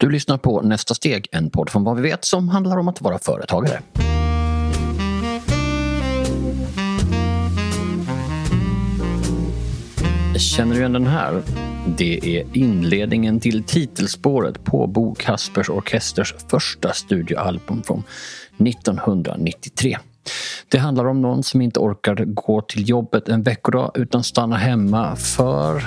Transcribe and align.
Du 0.00 0.10
lyssnar 0.10 0.38
på 0.38 0.62
Nästa 0.62 0.94
steg, 0.94 1.28
en 1.32 1.50
podd 1.50 1.70
från 1.70 1.84
vad 1.84 1.96
vi 1.96 2.02
vet 2.02 2.24
som 2.24 2.48
handlar 2.48 2.76
om 2.76 2.88
att 2.88 3.00
vara 3.00 3.18
företagare. 3.18 3.80
Känner 10.38 10.74
du 10.74 10.78
igen 10.78 10.92
den 10.92 11.06
här? 11.06 11.42
Det 11.96 12.38
är 12.38 12.46
inledningen 12.52 13.40
till 13.40 13.62
titelspåret 13.62 14.64
på 14.64 14.86
Bo 14.86 15.14
Kaspers 15.14 15.70
Orkesters 15.70 16.34
första 16.48 16.92
studioalbum 16.92 17.82
från 17.82 18.02
1993. 18.58 19.98
Det 20.68 20.78
handlar 20.78 21.04
om 21.04 21.22
någon 21.22 21.42
som 21.42 21.60
inte 21.60 21.80
orkar 21.80 22.14
gå 22.24 22.60
till 22.60 22.88
jobbet 22.88 23.28
en 23.28 23.42
veckodag 23.42 23.90
utan 23.94 24.24
stannar 24.24 24.56
hemma 24.56 25.16
för 25.16 25.82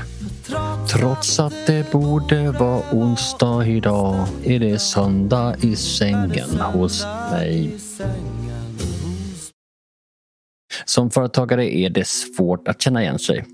Trots 0.89 1.39
att 1.39 1.67
det 1.67 1.91
borde 1.91 2.51
vara 2.51 2.81
onsdag 2.91 3.67
idag 3.67 4.27
är 4.43 4.59
det 4.59 4.79
söndag 4.79 5.55
i 5.61 5.75
sängen 5.75 6.59
hos 6.59 7.05
mig. 7.31 7.77
Som 10.85 11.11
företagare 11.11 11.75
är 11.75 11.89
det 11.89 12.07
svårt 12.07 12.67
att 12.67 12.81
känna 12.81 13.01
igen 13.01 13.19
sig. 13.19 13.45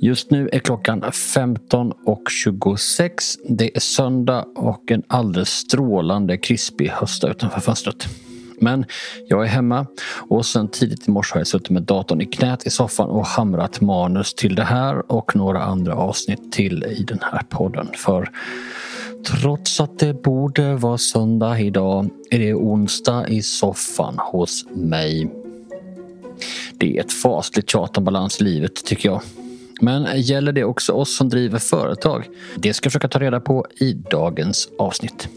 Just 0.00 0.30
nu 0.30 0.48
är 0.52 0.58
klockan 0.58 1.02
15.26. 1.02 3.08
Det 3.48 3.76
är 3.76 3.80
söndag 3.80 4.44
och 4.56 4.90
en 4.90 5.02
alldeles 5.06 5.48
strålande 5.48 6.36
krispig 6.36 6.88
höst 6.88 7.24
utanför 7.24 7.60
fönstret. 7.60 8.08
Men 8.60 8.84
jag 9.28 9.44
är 9.44 9.48
hemma 9.48 9.86
och 10.28 10.46
sen 10.46 10.68
tidigt 10.68 11.08
i 11.08 11.10
morse 11.10 11.34
har 11.34 11.40
jag 11.40 11.46
suttit 11.46 11.70
med 11.70 11.82
datorn 11.82 12.20
i 12.20 12.26
knät 12.26 12.66
i 12.66 12.70
soffan 12.70 13.10
och 13.10 13.26
hamrat 13.26 13.80
manus 13.80 14.34
till 14.34 14.54
det 14.54 14.64
här 14.64 15.12
och 15.12 15.36
några 15.36 15.62
andra 15.62 15.94
avsnitt 15.94 16.52
till 16.52 16.84
i 16.84 17.02
den 17.02 17.18
här 17.22 17.42
podden. 17.48 17.88
För 17.96 18.30
trots 19.26 19.80
att 19.80 19.98
det 19.98 20.22
borde 20.22 20.74
vara 20.74 20.98
söndag 20.98 21.60
idag 21.60 22.08
är 22.30 22.38
det 22.38 22.54
onsdag 22.54 23.28
i 23.28 23.42
soffan 23.42 24.14
hos 24.18 24.64
mig. 24.70 25.30
Det 26.72 26.96
är 26.96 27.00
ett 27.00 27.12
fasligt 27.12 27.70
tjat 27.70 27.98
om 27.98 28.04
balans 28.04 28.40
i 28.40 28.44
livet 28.44 28.84
tycker 28.84 29.08
jag. 29.08 29.22
Men 29.80 30.20
gäller 30.20 30.52
det 30.52 30.64
också 30.64 30.92
oss 30.92 31.16
som 31.16 31.28
driver 31.28 31.58
företag? 31.58 32.28
Det 32.56 32.74
ska 32.74 32.86
jag 32.86 32.92
försöka 32.92 33.08
ta 33.08 33.18
reda 33.18 33.40
på 33.40 33.66
i 33.80 33.92
dagens 33.92 34.68
avsnitt. 34.78 35.28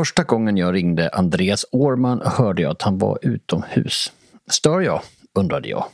Första 0.00 0.22
gången 0.22 0.56
jag 0.56 0.74
ringde 0.74 1.08
Andreas 1.08 1.66
Årman 1.72 2.22
hörde 2.24 2.62
jag 2.62 2.70
att 2.70 2.82
han 2.82 2.98
var 2.98 3.18
utomhus. 3.22 4.12
Stör 4.50 4.80
jag? 4.80 5.00
undrade 5.34 5.68
jag. 5.68 5.84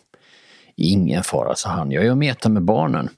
Ingen 0.76 1.22
fara, 1.22 1.54
sa 1.54 1.68
han. 1.68 1.90
Jag 1.90 2.04
är 2.04 2.10
och 2.10 2.18
metar 2.18 2.50
med 2.50 2.62
barnen. 2.62 3.08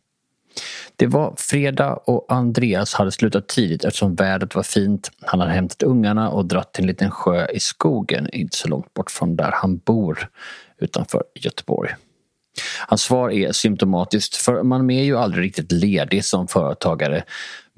Det 0.96 1.06
var 1.06 1.34
fredag 1.36 1.94
och 1.94 2.26
Andreas 2.28 2.94
hade 2.94 3.12
slutat 3.12 3.48
tidigt 3.48 3.84
eftersom 3.84 4.14
vädret 4.14 4.54
var 4.54 4.62
fint. 4.62 5.10
Han 5.20 5.40
hade 5.40 5.52
hämtat 5.52 5.82
ungarna 5.82 6.30
och 6.30 6.46
dratt 6.46 6.72
till 6.72 6.84
en 6.84 6.88
liten 6.88 7.10
sjö 7.10 7.46
i 7.46 7.60
skogen 7.60 8.28
inte 8.32 8.56
så 8.56 8.68
långt 8.68 8.94
bort 8.94 9.10
från 9.10 9.36
där 9.36 9.50
han 9.54 9.78
bor 9.78 10.28
utanför 10.78 11.22
Göteborg. 11.34 11.90
Hans 12.86 13.02
svar 13.02 13.30
är 13.30 13.52
symptomatiskt 13.52 14.36
för 14.36 14.62
man 14.62 14.90
är 14.90 15.02
ju 15.02 15.16
aldrig 15.16 15.44
riktigt 15.44 15.72
ledig 15.72 16.24
som 16.24 16.48
företagare. 16.48 17.24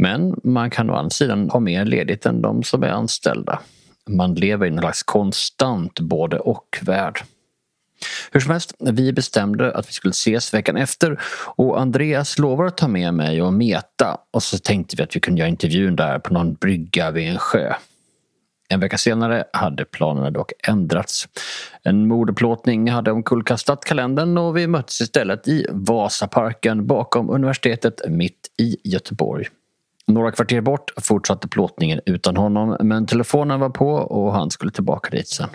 Men 0.00 0.34
man 0.44 0.70
kan 0.70 0.90
å 0.90 0.94
andra 0.94 1.10
sidan 1.10 1.50
ha 1.50 1.60
mer 1.60 1.84
ledigt 1.84 2.26
än 2.26 2.42
de 2.42 2.62
som 2.62 2.82
är 2.82 2.88
anställda. 2.88 3.58
Man 4.08 4.34
lever 4.34 4.66
i 4.66 4.68
en 4.68 4.78
slags 4.78 5.02
konstant 5.02 6.00
både 6.00 6.38
och-värld. 6.38 7.20
Hur 8.30 8.40
som 8.40 8.50
helst, 8.50 8.74
vi 8.78 9.12
bestämde 9.12 9.74
att 9.74 9.88
vi 9.88 9.92
skulle 9.92 10.10
ses 10.10 10.54
veckan 10.54 10.76
efter 10.76 11.20
och 11.56 11.80
Andreas 11.80 12.38
lovar 12.38 12.64
att 12.64 12.76
ta 12.76 12.88
med 12.88 13.14
mig 13.14 13.42
och 13.42 13.52
Meta 13.52 14.18
och 14.30 14.42
så 14.42 14.58
tänkte 14.58 14.96
vi 14.96 15.02
att 15.02 15.16
vi 15.16 15.20
kunde 15.20 15.40
göra 15.40 15.48
intervjun 15.48 15.96
där 15.96 16.18
på 16.18 16.34
någon 16.34 16.54
brygga 16.54 17.10
vid 17.10 17.28
en 17.28 17.38
sjö. 17.38 17.74
En 18.68 18.80
vecka 18.80 18.98
senare 18.98 19.44
hade 19.52 19.84
planerna 19.84 20.30
dock 20.30 20.52
ändrats. 20.68 21.28
En 21.82 22.08
modeplåtning 22.08 22.90
hade 22.90 23.12
omkullkastat 23.12 23.84
kalendern 23.84 24.38
och 24.38 24.56
vi 24.56 24.66
möttes 24.66 25.00
istället 25.00 25.48
i 25.48 25.66
Vasaparken 25.70 26.86
bakom 26.86 27.30
universitetet 27.30 28.00
mitt 28.08 28.48
i 28.58 28.76
Göteborg. 28.84 29.46
Några 30.12 30.32
kvarter 30.32 30.60
bort 30.60 30.92
fortsatte 30.96 31.48
plåtningen 31.48 32.00
utan 32.06 32.36
honom 32.36 32.76
men 32.80 33.06
telefonen 33.06 33.60
var 33.60 33.70
på 33.70 33.90
och 33.90 34.32
han 34.32 34.50
skulle 34.50 34.72
tillbaka 34.72 35.10
dit 35.10 35.28
sen. 35.28 35.48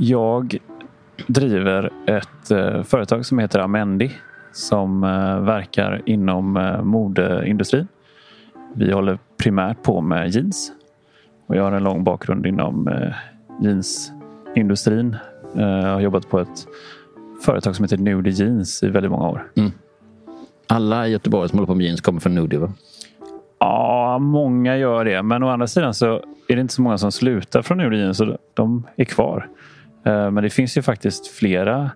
Jag 0.00 0.58
driver 1.26 1.90
ett 2.06 2.50
eh, 2.50 2.82
företag 2.82 3.26
som 3.26 3.38
heter 3.38 3.58
Amendi 3.58 4.10
som 4.52 5.04
eh, 5.04 5.40
verkar 5.40 6.02
inom 6.06 6.56
eh, 6.56 6.82
modeindustrin. 6.82 7.88
Vi 8.74 8.92
håller 8.92 9.18
primärt 9.36 9.82
på 9.82 10.00
med 10.00 10.30
jeans 10.30 10.72
och 11.46 11.56
jag 11.56 11.62
har 11.62 11.72
en 11.72 11.84
lång 11.84 12.04
bakgrund 12.04 12.46
inom 12.46 12.90
jeansindustrin. 13.60 15.16
Jag 15.54 15.92
har 15.92 16.00
jobbat 16.00 16.28
på 16.28 16.40
ett 16.40 16.66
företag 17.44 17.76
som 17.76 17.84
heter 17.84 17.96
Nudie 17.96 18.30
Jeans 18.30 18.82
i 18.82 18.88
väldigt 18.88 19.10
många 19.10 19.28
år. 19.28 19.50
Mm. 19.56 19.72
Alla 20.66 21.08
i 21.08 21.10
Göteborg 21.10 21.48
som 21.48 21.58
håller 21.58 21.66
på 21.66 21.74
med 21.74 21.86
jeans 21.86 22.00
kommer 22.00 22.20
från 22.20 22.34
Nudie 22.34 22.58
va? 22.58 22.72
Ja, 23.62 24.18
många 24.18 24.76
gör 24.76 25.04
det. 25.04 25.22
Men 25.22 25.42
å 25.42 25.48
andra 25.48 25.66
sidan 25.66 25.94
så 25.94 26.14
är 26.48 26.54
det 26.54 26.60
inte 26.60 26.74
så 26.74 26.82
många 26.82 26.98
som 26.98 27.12
slutar 27.12 27.62
från 27.62 27.78
Nudie 27.78 28.00
Jeans. 28.00 28.18
Så 28.18 28.38
de 28.54 28.86
är 28.96 29.04
kvar. 29.04 29.48
Eh, 30.06 30.30
men 30.30 30.44
det 30.44 30.50
finns 30.50 30.76
ju 30.76 30.82
faktiskt 30.82 31.26
flera 31.26 31.90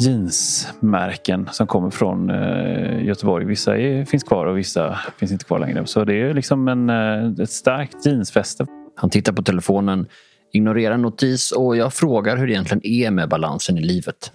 jeansmärken 0.00 1.48
som 1.52 1.66
kommer 1.66 1.90
från 1.90 2.30
eh, 2.30 3.04
Göteborg. 3.04 3.46
Vissa 3.46 3.78
är, 3.78 4.04
finns 4.04 4.24
kvar 4.24 4.46
och 4.46 4.58
vissa 4.58 4.98
finns 5.18 5.32
inte 5.32 5.44
kvar 5.44 5.58
längre. 5.58 5.86
Så 5.86 6.04
det 6.04 6.14
är 6.14 6.34
liksom 6.34 6.68
en, 6.68 6.90
eh, 6.90 7.42
ett 7.42 7.50
starkt 7.50 8.06
jeansfäste. 8.06 8.66
Han 8.96 9.10
tittar 9.10 9.32
på 9.32 9.42
telefonen, 9.42 10.06
ignorerar 10.52 10.96
notis 10.96 11.52
och 11.52 11.76
jag 11.76 11.94
frågar 11.94 12.36
hur 12.36 12.46
det 12.46 12.52
egentligen 12.52 12.86
är 12.86 13.10
med 13.10 13.28
balansen 13.28 13.78
i 13.78 13.82
livet. 13.82 14.32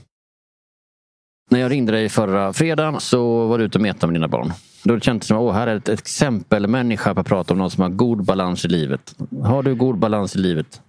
När 1.50 1.60
jag 1.60 1.72
ringde 1.72 1.92
dig 1.92 2.10
förra 2.10 2.54
fredagen 2.54 3.00
så 3.00 3.48
var 3.48 3.58
du 3.58 3.64
ute 3.64 3.78
och 3.78 3.82
metade 3.82 4.08
med 4.08 4.22
dina 4.22 4.28
barn. 4.28 4.54
Då 4.84 5.00
kändes 5.00 5.28
det 5.28 5.34
som 5.34 5.48
att 5.48 5.56
här 5.56 5.68
är 5.68 5.76
ett 5.76 5.90
exempel 5.90 6.68
människa 6.68 7.14
på 7.14 7.20
att 7.20 7.28
prata 7.28 7.54
om 7.54 7.58
någon 7.58 7.72
som 7.72 7.82
har 7.82 7.90
god 7.90 8.26
balans 8.26 8.66
i 8.66 8.68
livet. 8.68 9.16
Har 9.44 9.64
du 9.64 9.76
god 9.76 9.98
balans 9.98 10.36
i 10.36 10.40
livet? 10.40 10.82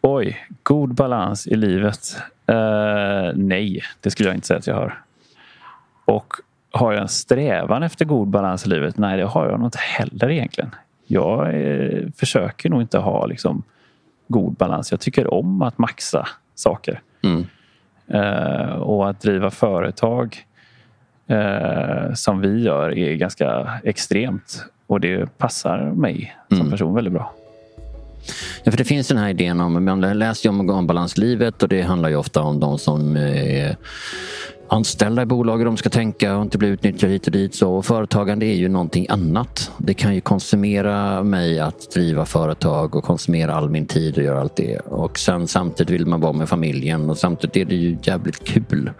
Oj, 0.00 0.46
god 0.62 0.94
balans 0.94 1.46
i 1.46 1.56
livet? 1.56 2.16
Uh, 2.50 3.32
nej, 3.34 3.82
det 4.00 4.10
skulle 4.10 4.28
jag 4.28 4.36
inte 4.36 4.46
säga 4.46 4.58
att 4.58 4.66
jag 4.66 4.74
har. 4.74 5.02
Och 6.04 6.34
har 6.70 6.92
jag 6.92 7.02
en 7.02 7.08
strävan 7.08 7.82
efter 7.82 8.04
god 8.04 8.28
balans 8.28 8.66
i 8.66 8.68
livet? 8.68 8.98
Nej, 8.98 9.16
det 9.16 9.24
har 9.24 9.48
jag 9.48 9.58
nog 9.58 9.66
inte 9.66 9.78
heller 9.78 10.30
egentligen. 10.30 10.74
Jag 11.06 11.62
eh, 11.62 12.08
försöker 12.16 12.70
nog 12.70 12.80
inte 12.80 12.98
ha 12.98 13.26
liksom, 13.26 13.62
god 14.28 14.54
balans. 14.54 14.90
Jag 14.90 15.00
tycker 15.00 15.34
om 15.34 15.62
att 15.62 15.78
maxa 15.78 16.28
saker. 16.54 17.00
Mm. 17.22 17.46
Uh, 18.14 18.72
och 18.72 19.10
att 19.10 19.20
driva 19.20 19.50
företag 19.50 20.44
uh, 21.30 22.14
som 22.14 22.40
vi 22.40 22.62
gör 22.62 22.98
är 22.98 23.14
ganska 23.14 23.70
extremt. 23.84 24.64
Och 24.86 25.00
det 25.00 25.38
passar 25.38 25.78
mig 25.78 26.36
som 26.48 26.58
mm. 26.58 26.70
person 26.70 26.94
väldigt 26.94 27.12
bra. 27.12 27.34
Ja, 28.64 28.70
för 28.70 28.78
det 28.78 28.84
finns 28.84 29.08
den 29.08 29.18
här 29.18 29.28
idén 29.28 29.60
om, 29.60 29.84
man 29.84 30.00
läser 30.00 30.48
ju 30.48 30.72
om 30.72 30.86
balanslivet 30.86 31.62
och 31.62 31.68
det 31.68 31.82
handlar 31.82 32.08
ju 32.08 32.16
ofta 32.16 32.40
om 32.40 32.60
de 32.60 32.78
som 32.78 33.16
är 33.16 33.76
anställda 34.68 35.22
i 35.22 35.26
bolag 35.26 35.58
och 35.58 35.64
de 35.64 35.76
ska 35.76 35.88
tänka 35.88 36.36
och 36.36 36.42
inte 36.42 36.58
bli 36.58 36.68
utnyttjade 36.68 37.12
hit 37.12 37.26
och 37.26 37.32
dit. 37.32 37.54
Så 37.54 37.72
och 37.74 37.84
företagande 37.84 38.46
är 38.46 38.54
ju 38.54 38.68
någonting 38.68 39.06
annat. 39.08 39.70
Det 39.78 39.94
kan 39.94 40.14
ju 40.14 40.20
konsumera 40.20 41.22
mig 41.22 41.60
att 41.60 41.90
driva 41.94 42.24
företag 42.24 42.96
och 42.96 43.04
konsumera 43.04 43.54
all 43.54 43.70
min 43.70 43.86
tid 43.86 44.16
och 44.16 44.24
göra 44.24 44.40
allt 44.40 44.56
det. 44.56 44.78
Och 44.78 45.18
sen 45.18 45.48
samtidigt 45.48 45.90
vill 45.90 46.06
man 46.06 46.20
vara 46.20 46.32
med 46.32 46.48
familjen 46.48 47.10
och 47.10 47.18
samtidigt 47.18 47.56
är 47.56 47.64
det 47.64 47.76
ju 47.76 47.96
jävligt 48.02 48.44
kul 48.44 48.90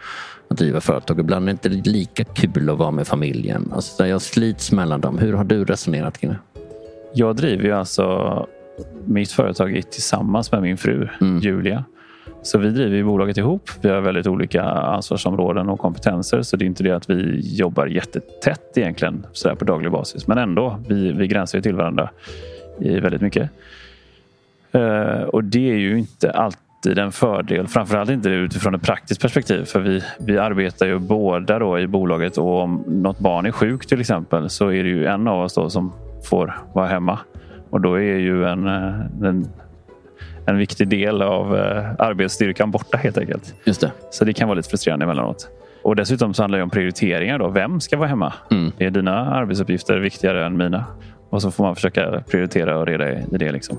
att 0.50 0.56
driva 0.56 0.80
företag. 0.80 1.20
Ibland 1.20 1.48
är 1.48 1.58
det 1.62 1.74
inte 1.74 1.90
lika 1.90 2.24
kul 2.24 2.70
att 2.70 2.78
vara 2.78 2.90
med 2.90 3.06
familjen. 3.06 3.72
Alltså, 3.74 4.06
jag 4.06 4.22
slits 4.22 4.72
mellan 4.72 5.00
dem. 5.00 5.18
Hur 5.18 5.32
har 5.32 5.44
du 5.44 5.64
resonerat 5.64 6.18
kring 6.18 6.30
det? 6.30 6.38
Jag 7.14 7.36
driver 7.36 7.64
ju 7.64 7.72
alltså 7.72 8.46
mitt 9.04 9.32
företag 9.32 9.82
tillsammans 9.90 10.52
med 10.52 10.62
min 10.62 10.76
fru 10.76 11.08
mm. 11.20 11.38
Julia. 11.38 11.84
Så 12.42 12.58
vi 12.58 12.70
driver 12.70 13.02
bolaget 13.02 13.36
ihop. 13.36 13.70
Vi 13.80 13.88
har 13.88 14.00
väldigt 14.00 14.26
olika 14.26 14.62
ansvarsområden 14.62 15.68
och 15.68 15.80
kompetenser. 15.80 16.42
Så 16.42 16.56
det 16.56 16.64
är 16.64 16.66
inte 16.66 16.82
det 16.82 16.96
att 16.96 17.10
vi 17.10 17.40
jobbar 17.56 17.86
jättetätt 17.86 18.72
egentligen 18.78 19.26
så 19.32 19.56
på 19.56 19.64
daglig 19.64 19.92
basis. 19.92 20.26
Men 20.26 20.38
ändå, 20.38 20.78
vi, 20.88 21.12
vi 21.12 21.26
gränsar 21.26 21.58
ju 21.58 21.62
till 21.62 21.74
varandra 21.74 22.10
i 22.80 23.00
väldigt 23.00 23.20
mycket. 23.20 23.50
Uh, 24.74 25.22
och 25.22 25.44
det 25.44 25.70
är 25.70 25.78
ju 25.78 25.98
inte 25.98 26.30
alltid 26.30 26.67
alltid 26.88 27.04
en 27.04 27.12
fördel. 27.12 27.68
Framförallt 27.68 28.10
inte 28.10 28.28
utifrån 28.28 28.74
ett 28.74 28.82
praktiskt 28.82 29.20
perspektiv. 29.20 29.64
För 29.64 29.80
vi, 29.80 30.02
vi 30.18 30.38
arbetar 30.38 30.86
ju 30.86 30.98
båda 30.98 31.58
då 31.58 31.78
i 31.78 31.86
bolaget 31.86 32.38
och 32.38 32.60
om 32.60 32.84
något 32.86 33.18
barn 33.18 33.46
är 33.46 33.52
sjukt 33.52 33.88
till 33.88 34.00
exempel 34.00 34.50
så 34.50 34.72
är 34.72 34.82
det 34.82 34.88
ju 34.88 35.06
en 35.06 35.28
av 35.28 35.40
oss 35.44 35.54
då 35.54 35.70
som 35.70 35.92
får 36.24 36.54
vara 36.72 36.86
hemma. 36.86 37.18
Och 37.70 37.80
då 37.80 37.94
är 37.94 38.18
ju 38.18 38.44
en, 38.44 38.66
eh, 38.66 39.28
en, 39.28 39.48
en 40.46 40.56
viktig 40.56 40.88
del 40.88 41.22
av 41.22 41.56
eh, 41.56 41.90
arbetsstyrkan 41.98 42.70
borta 42.70 42.96
helt 42.96 43.18
enkelt. 43.18 43.54
Just 43.64 43.80
det. 43.80 43.92
Så 44.10 44.24
det 44.24 44.32
kan 44.32 44.48
vara 44.48 44.56
lite 44.56 44.68
frustrerande 44.68 45.04
emellanåt. 45.04 45.48
Och 45.82 45.96
dessutom 45.96 46.34
så 46.34 46.42
handlar 46.42 46.58
det 46.58 46.62
om 46.62 46.70
prioriteringar. 46.70 47.38
Då. 47.38 47.48
Vem 47.48 47.80
ska 47.80 47.96
vara 47.96 48.08
hemma? 48.08 48.32
Mm. 48.50 48.72
Är 48.78 48.90
dina 48.90 49.34
arbetsuppgifter 49.34 49.98
viktigare 49.98 50.46
än 50.46 50.56
mina? 50.56 50.84
Och 51.30 51.42
så 51.42 51.50
får 51.50 51.64
man 51.64 51.74
försöka 51.74 52.22
prioritera 52.30 52.78
och 52.78 52.86
reda 52.86 53.12
i 53.12 53.24
det. 53.30 53.52
Liksom. 53.52 53.78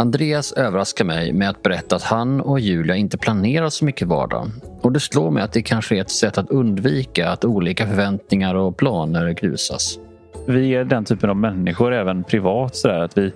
Andreas 0.00 0.52
överraskar 0.52 1.04
mig 1.04 1.32
med 1.32 1.50
att 1.50 1.62
berätta 1.62 1.96
att 1.96 2.02
han 2.02 2.40
och 2.40 2.60
Julia 2.60 2.96
inte 2.96 3.18
planerar 3.18 3.68
så 3.68 3.84
mycket 3.84 4.08
vardag. 4.08 4.50
Och 4.80 4.92
det 4.92 5.00
slår 5.00 5.30
mig 5.30 5.42
att 5.42 5.52
det 5.52 5.62
kanske 5.62 5.96
är 5.96 6.00
ett 6.00 6.10
sätt 6.10 6.38
att 6.38 6.50
undvika 6.50 7.28
att 7.28 7.44
olika 7.44 7.86
förväntningar 7.86 8.54
och 8.54 8.76
planer 8.76 9.30
grusas. 9.30 9.98
Vi 10.46 10.74
är 10.74 10.84
den 10.84 11.04
typen 11.04 11.30
av 11.30 11.36
människor 11.36 11.92
även 11.92 12.24
privat. 12.24 12.76
Så 12.76 12.88
där, 12.88 13.00
att 13.00 13.18
vi, 13.18 13.32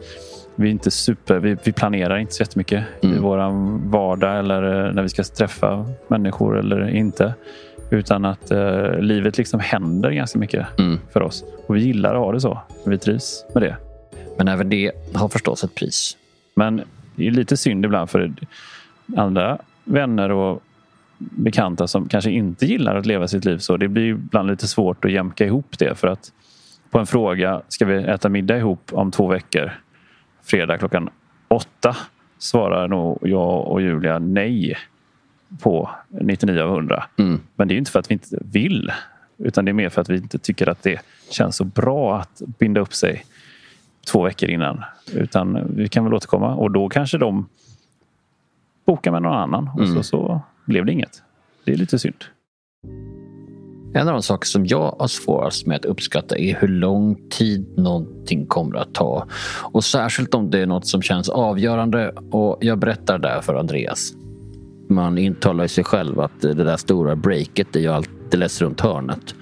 vi, 0.54 0.66
är 0.68 0.70
inte 0.70 0.90
super, 0.90 1.38
vi, 1.38 1.56
vi 1.64 1.72
planerar 1.72 2.16
inte 2.18 2.32
så 2.32 2.42
jättemycket 2.42 2.84
Mm. 3.02 3.16
i 3.16 3.20
vår 3.20 3.38
vardag 3.90 4.38
eller 4.38 4.86
eh, 4.86 4.92
när 4.94 5.02
vi 5.02 5.08
ska 5.08 5.22
träffa 5.22 5.86
människor 6.08 6.58
eller 6.58 6.88
inte. 6.88 7.34
Utan 7.90 8.24
att 8.24 8.50
eh, 8.50 8.98
livet 8.98 9.38
liksom 9.38 9.60
händer 9.60 10.10
ganska 10.10 10.38
mycket 10.38 10.66
Mm. 10.78 11.00
för 11.12 11.22
oss. 11.22 11.44
Och 11.66 11.76
vi 11.76 11.80
gillar 11.80 12.14
att 12.14 12.20
ha 12.20 12.32
det 12.32 12.40
så. 12.40 12.60
Vi 12.86 12.98
trivs 12.98 13.44
med 13.54 13.62
det. 13.62 13.76
Men 14.38 14.48
även 14.48 14.68
det 14.68 14.92
har 15.14 15.28
förstås 15.28 15.64
ett 15.64 15.74
pris. 15.74 16.16
Men 16.54 16.82
det 17.16 17.26
är 17.26 17.30
lite 17.30 17.56
synd 17.56 17.84
ibland 17.84 18.10
för 18.10 18.32
andra 19.16 19.58
vänner 19.84 20.30
och 20.30 20.62
bekanta 21.18 21.86
som 21.86 22.08
kanske 22.08 22.30
inte 22.30 22.66
gillar 22.66 22.96
att 22.96 23.06
leva 23.06 23.28
sitt 23.28 23.44
liv 23.44 23.58
så. 23.58 23.76
Det 23.76 23.88
blir 23.88 24.04
ibland 24.04 24.50
lite 24.50 24.66
svårt 24.66 25.04
att 25.04 25.12
jämka 25.12 25.46
ihop 25.46 25.78
det 25.78 25.98
för 25.98 26.08
att 26.08 26.32
på 26.90 26.98
en 26.98 27.06
fråga, 27.06 27.62
ska 27.68 27.84
vi 27.84 27.94
äta 27.94 28.28
middag 28.28 28.58
ihop 28.58 28.90
om 28.92 29.10
två 29.10 29.26
veckor? 29.26 29.72
Fredag 30.42 30.78
klockan 30.78 31.10
åtta 31.48 31.96
svarar 32.38 32.88
nog 32.88 33.18
jag 33.22 33.66
och 33.66 33.82
Julia 33.82 34.18
nej 34.18 34.76
på 35.62 35.90
99 36.08 36.60
av 36.60 36.70
100. 36.70 37.04
Mm. 37.18 37.40
Men 37.56 37.68
det 37.68 37.74
är 37.74 37.76
inte 37.76 37.90
för 37.90 37.98
att 37.98 38.10
vi 38.10 38.12
inte 38.12 38.38
vill 38.40 38.92
utan 39.38 39.64
det 39.64 39.70
är 39.70 39.72
mer 39.72 39.88
för 39.88 40.00
att 40.00 40.08
vi 40.08 40.16
inte 40.16 40.38
tycker 40.38 40.68
att 40.68 40.82
det 40.82 41.00
känns 41.30 41.56
så 41.56 41.64
bra 41.64 42.18
att 42.18 42.42
binda 42.58 42.80
upp 42.80 42.94
sig 42.94 43.24
två 44.04 44.22
veckor 44.22 44.50
innan. 44.50 44.84
Utan 45.12 45.74
vi 45.76 45.88
kan 45.88 46.04
väl 46.04 46.14
återkomma 46.14 46.54
och 46.54 46.70
då 46.70 46.88
kanske 46.88 47.18
de 47.18 47.48
bokar 48.86 49.12
med 49.12 49.22
någon 49.22 49.32
annan 49.36 49.68
och 49.68 49.86
så, 49.86 49.90
Mm. 49.92 50.02
så 50.02 50.40
blev 50.66 50.86
det 50.86 50.92
inget. 50.92 51.22
Det 51.64 51.72
är 51.72 51.76
lite 51.76 51.98
synd. 51.98 52.24
En 53.94 54.08
av 54.08 54.12
de 54.14 54.22
saker 54.22 54.46
som 54.46 54.66
jag 54.66 54.96
har 54.98 55.06
svårast 55.06 55.66
med 55.66 55.76
att 55.76 55.84
uppskatta 55.84 56.38
är 56.38 56.56
hur 56.60 56.68
lång 56.68 57.28
tid 57.30 57.66
någonting 57.78 58.46
kommer 58.46 58.76
att 58.76 58.94
ta. 58.94 59.26
Och 59.62 59.84
särskilt 59.84 60.34
om 60.34 60.50
det 60.50 60.58
är 60.58 60.66
något 60.66 60.86
som 60.86 61.02
känns 61.02 61.28
avgörande 61.28 62.10
och 62.30 62.58
jag 62.60 62.78
berättar 62.78 63.18
där 63.18 63.40
för 63.40 63.54
Andreas. 63.54 64.12
Man 64.88 65.18
intalar 65.18 65.66
sig 65.66 65.84
själv 65.84 66.20
att 66.20 66.40
det 66.40 66.54
där 66.54 66.76
stora 66.76 67.16
breaket 67.16 67.76
är 67.76 67.80
ju 67.80 67.88
alldeles 67.88 68.62
runt 68.62 68.80
hörnet. 68.80 69.34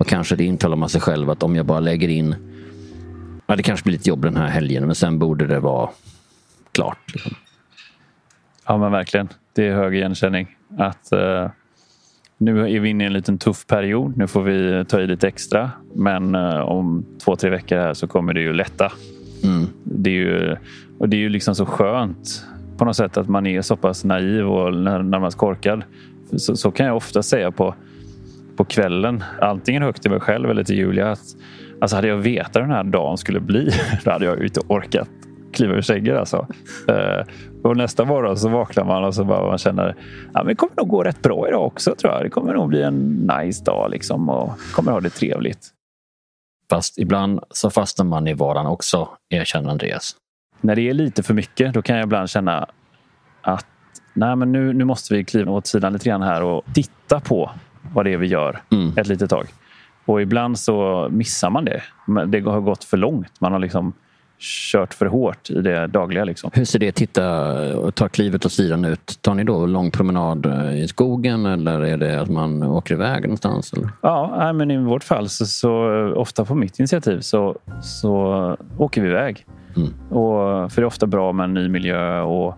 Och 0.00 0.06
kanske 0.06 0.36
det 0.36 0.44
intalar 0.44 0.76
man 0.76 0.88
sig 0.88 1.00
själv 1.00 1.30
att 1.30 1.42
om 1.42 1.56
jag 1.56 1.66
bara 1.66 1.80
lägger 1.80 2.08
in... 2.08 2.34
Ja, 3.46 3.56
det 3.56 3.62
kanske 3.62 3.84
blir 3.84 3.92
lite 3.92 4.08
jobb 4.08 4.22
den 4.22 4.36
här 4.36 4.48
helgen 4.48 4.86
men 4.86 4.94
sen 4.94 5.18
borde 5.18 5.46
det 5.46 5.60
vara 5.60 5.90
klart. 6.72 7.12
Liksom. 7.14 7.32
Ja 8.66 8.78
men 8.78 8.92
verkligen. 8.92 9.28
Det 9.52 9.66
är 9.68 9.74
hög 9.74 9.94
igenkänning. 9.94 10.56
Att, 10.78 11.12
eh, 11.12 11.50
nu 12.38 12.60
är 12.76 12.80
vi 12.80 12.88
inne 12.88 13.04
i 13.04 13.06
en 13.06 13.12
liten 13.12 13.38
tuff 13.38 13.66
period. 13.66 14.16
Nu 14.16 14.26
får 14.26 14.42
vi 14.42 14.84
ta 14.84 15.00
i 15.00 15.06
lite 15.06 15.28
extra. 15.28 15.70
Men 15.94 16.34
eh, 16.34 16.60
om 16.60 17.04
två, 17.24 17.36
tre 17.36 17.50
veckor 17.50 17.76
här 17.76 17.94
så 17.94 18.06
kommer 18.06 18.34
det 18.34 18.40
ju 18.40 18.52
lätta. 18.52 18.92
Mm. 19.44 19.66
Det 19.84 20.10
är 20.10 20.14
ju, 20.14 20.56
och 20.98 21.08
det 21.08 21.16
är 21.16 21.18
ju 21.18 21.28
liksom 21.28 21.54
så 21.54 21.66
skönt 21.66 22.44
på 22.76 22.84
något 22.84 22.96
sätt 22.96 23.16
att 23.16 23.28
man 23.28 23.46
är 23.46 23.62
så 23.62 23.76
pass 23.76 24.04
naiv 24.04 24.46
och 24.48 24.74
när- 24.74 25.02
närmast 25.02 25.38
korkad. 25.38 25.82
Så, 26.36 26.56
så 26.56 26.70
kan 26.70 26.86
jag 26.86 26.96
ofta 26.96 27.22
säga 27.22 27.50
på, 27.50 27.74
på 28.56 28.64
kvällen, 28.64 29.24
antingen 29.40 29.82
högt 29.82 30.02
till 30.02 30.10
mig 30.10 30.20
själv 30.20 30.50
eller 30.50 30.64
till 30.64 30.76
Julia. 30.76 31.10
Att, 31.12 31.36
alltså 31.84 31.96
hade 31.96 32.08
jag 32.08 32.16
vetat 32.16 32.56
hur 32.56 32.60
den 32.60 32.70
här 32.70 32.84
dagen 32.84 33.18
skulle 33.18 33.40
bli, 33.40 33.70
då 34.04 34.10
hade 34.10 34.24
jag 34.24 34.38
ju 34.38 34.44
inte 34.44 34.60
orkat 34.68 35.08
kliva 35.52 35.74
ur 35.74 35.80
sängen. 35.82 36.16
Alltså. 36.16 36.46
Eh, 36.88 37.26
och 37.62 37.76
nästa 37.76 38.04
morgon 38.04 38.36
så 38.36 38.48
vaknar 38.48 38.84
man 38.84 39.04
och 39.04 39.14
så 39.14 39.24
bara 39.24 39.46
man 39.46 39.58
känner 39.58 39.96
ja, 40.34 40.42
det 40.42 40.54
kommer 40.54 40.72
nog 40.76 40.88
gå 40.88 41.02
rätt 41.04 41.22
bra 41.22 41.48
idag 41.48 41.66
också. 41.66 41.94
tror 41.94 42.12
jag. 42.12 42.22
Det 42.24 42.30
kommer 42.30 42.54
nog 42.54 42.68
bli 42.68 42.82
en 42.82 43.30
nice 43.38 43.64
dag 43.64 43.90
liksom, 43.90 44.28
och 44.28 44.52
kommer 44.72 44.92
ha 44.92 45.00
det 45.00 45.10
trevligt. 45.10 45.68
Fast 46.70 46.98
ibland 46.98 47.40
så 47.50 47.70
fastnar 47.70 48.06
man 48.06 48.26
i 48.28 48.34
vardagen 48.34 48.66
också, 48.66 49.08
erkänner 49.30 49.70
Andreas. 49.70 50.16
när 50.60 50.76
det 50.76 50.82
är 50.88 50.94
lite 50.94 51.22
för 51.22 51.34
mycket 51.34 51.74
då 51.74 51.82
kan 51.82 51.96
jag 51.96 52.04
ibland 52.04 52.30
känna 52.30 52.66
att 53.42 53.66
nej, 54.14 54.36
men 54.36 54.52
nu, 54.52 54.72
nu 54.72 54.84
måste 54.84 55.14
vi 55.14 55.24
kliva 55.24 55.52
åt 55.52 55.66
sidan 55.66 55.92
lite 55.92 56.04
grann 56.08 56.22
här 56.22 56.42
och 56.42 56.64
titta 56.74 57.20
på 57.20 57.50
vad 57.94 58.04
det 58.04 58.12
är 58.12 58.16
vi 58.16 58.26
gör 58.26 58.60
Mm. 58.72 58.92
ett 58.98 59.06
litet 59.06 59.30
tag. 59.30 59.46
Och 60.04 60.22
ibland 60.22 60.58
så 60.58 61.08
missar 61.10 61.50
man 61.50 61.64
det. 61.64 61.82
Det 62.26 62.40
har 62.40 62.60
gått 62.60 62.84
för 62.84 62.96
långt. 62.96 63.40
Man 63.40 63.52
har 63.52 63.58
liksom 63.58 63.92
kört 64.38 64.94
för 64.94 65.06
hårt 65.06 65.50
i 65.50 65.60
det 65.60 65.86
dagliga. 65.86 66.24
Liksom. 66.24 66.50
Hur 66.54 66.64
ser 66.64 66.78
det 66.78 66.92
titta 66.92 67.52
och 67.76 67.94
ta 67.94 68.08
klivet 68.08 68.46
åt 68.46 68.52
sidan 68.52 68.84
ut? 68.84 69.18
Tar 69.20 69.34
ni 69.34 69.44
då 69.44 69.66
lång 69.66 69.90
promenad 69.90 70.46
eh, 70.46 70.82
i 70.82 70.88
skogen 70.88 71.46
eller 71.46 71.80
är 71.80 71.96
det 71.96 72.20
att 72.20 72.30
man 72.30 72.62
åker 72.62 72.94
iväg 72.94 73.22
någonstans? 73.22 73.72
Eller? 73.72 73.88
Ja, 74.00 74.52
men 74.52 74.70
i 74.70 74.76
vårt 74.76 75.04
fall 75.04 75.28
så, 75.28 75.46
så 75.46 75.72
ofta 76.16 76.44
på 76.44 76.54
mitt 76.54 76.78
initiativ 76.78 77.20
så, 77.20 77.56
så 77.82 78.56
åker 78.78 79.02
vi 79.02 79.08
iväg. 79.08 79.46
Mm. 79.76 79.88
Och, 80.10 80.72
för 80.72 80.80
det 80.80 80.82
är 80.82 80.86
ofta 80.86 81.06
bra 81.06 81.32
med 81.32 81.44
en 81.44 81.54
ny 81.54 81.68
miljö 81.68 82.20
och 82.20 82.54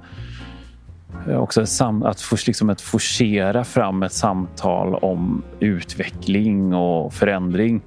också 1.28 1.66
sam, 1.66 2.02
att, 2.02 2.46
liksom 2.46 2.70
att 2.70 2.80
forcera 2.80 3.64
fram 3.64 4.02
ett 4.02 4.12
samtal 4.12 4.94
om 4.94 5.42
utveckling 5.60 6.74
och 6.74 7.14
förändring 7.14 7.80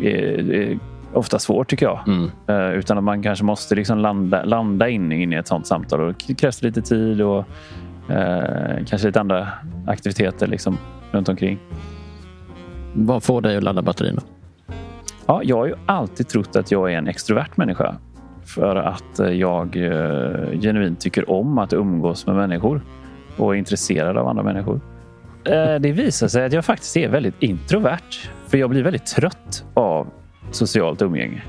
är, 0.00 0.50
är 0.50 0.78
ofta 1.12 1.38
svårt 1.38 1.68
tycker 1.68 1.86
jag. 1.86 2.00
Mm. 2.06 2.30
Eh, 2.46 2.78
utan 2.78 2.98
att 2.98 3.04
man 3.04 3.22
kanske 3.22 3.44
måste 3.44 3.74
liksom 3.74 3.98
landa, 3.98 4.44
landa 4.44 4.88
in, 4.88 5.12
in 5.12 5.32
i 5.32 5.36
ett 5.36 5.48
sånt 5.48 5.66
samtal. 5.66 6.00
Och 6.00 6.14
det 6.26 6.34
krävs 6.34 6.62
lite 6.62 6.82
tid 6.82 7.20
och 7.22 7.44
eh, 8.08 8.84
kanske 8.86 9.06
lite 9.06 9.20
andra 9.20 9.48
aktiviteter 9.86 10.46
liksom, 10.46 10.78
runt 11.10 11.28
omkring. 11.28 11.58
Vad 12.94 13.22
får 13.22 13.40
dig 13.40 13.56
att 13.56 13.62
ladda 13.62 13.82
batterierna? 13.82 14.22
Ja, 15.26 15.40
jag 15.44 15.56
har 15.56 15.66
ju 15.66 15.74
alltid 15.86 16.28
trott 16.28 16.56
att 16.56 16.70
jag 16.70 16.92
är 16.92 16.98
en 16.98 17.08
extrovert 17.08 17.56
människa. 17.56 17.96
För 18.44 18.76
att 18.76 19.18
eh, 19.18 19.28
jag 19.28 19.76
eh, 19.76 20.60
genuint 20.60 21.00
tycker 21.00 21.30
om 21.30 21.58
att 21.58 21.72
umgås 21.72 22.26
med 22.26 22.36
människor 22.36 22.82
och 23.36 23.54
är 23.54 23.58
intresserad 23.58 24.16
av 24.16 24.28
andra 24.28 24.42
människor. 24.42 24.80
Eh, 25.44 25.74
det 25.74 25.92
visar 25.92 26.28
sig 26.28 26.44
att 26.44 26.52
jag 26.52 26.64
faktiskt 26.64 26.96
är 26.96 27.08
väldigt 27.08 27.42
introvert. 27.42 28.28
För 28.46 28.58
jag 28.58 28.70
blir 28.70 28.82
väldigt 28.82 29.06
trött 29.06 29.64
av 29.74 30.06
socialt 30.50 31.02
umgänge. 31.02 31.42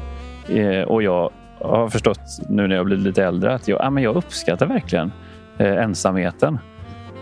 Eh, 0.49 0.81
och 0.81 1.03
jag 1.03 1.31
har 1.59 1.89
förstått 1.89 2.19
nu 2.49 2.67
när 2.67 2.75
jag 2.75 2.85
blivit 2.85 3.05
lite 3.05 3.23
äldre 3.23 3.53
att 3.53 3.67
jag, 3.67 3.81
ja, 3.81 3.89
men 3.89 4.03
jag 4.03 4.15
uppskattar 4.15 4.65
verkligen 4.65 5.11
eh, 5.57 5.83
ensamheten. 5.83 6.59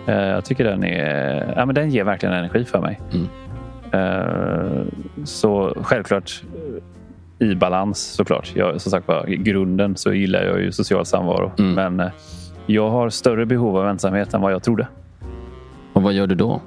Eh, 0.08 0.16
jag 0.16 0.46
tycker 0.46 0.64
den, 0.64 0.84
är, 0.84 1.54
ja, 1.56 1.66
men 1.66 1.76
den 1.76 1.90
ger 1.90 2.04
verkligen 2.04 2.36
energi 2.36 2.66
för 2.66 2.82
mig. 2.82 3.00
Mm. 3.14 3.28
Eh, 3.92 4.86
så 5.24 5.78
självklart 5.82 6.44
i 7.42 7.56
balans 7.56 8.00
såklart. 8.02 8.52
Jag, 8.56 8.82
som 8.82 8.92
sagt 8.92 9.08
var, 9.08 9.30
i 9.30 9.38
grunden 9.38 9.98
så 9.98 10.14
gillar 10.14 10.44
jag 10.44 10.62
ju 10.62 10.72
social 10.72 11.06
samvaro. 11.06 11.52
Mm. 11.60 11.74
Men 11.74 12.00
eh, 12.08 12.12
jag 12.66 12.90
har 12.90 13.10
större 13.10 13.46
behov 13.46 13.78
av 13.78 13.88
ensamhet 13.88 14.34
än 14.34 14.42
vad 14.42 14.52
jag 14.52 14.64
trodde. 14.64 14.88
Och 15.94 16.04
vad 16.04 16.14
gör 16.14 16.28
du 16.28 16.36
då? 16.36 16.62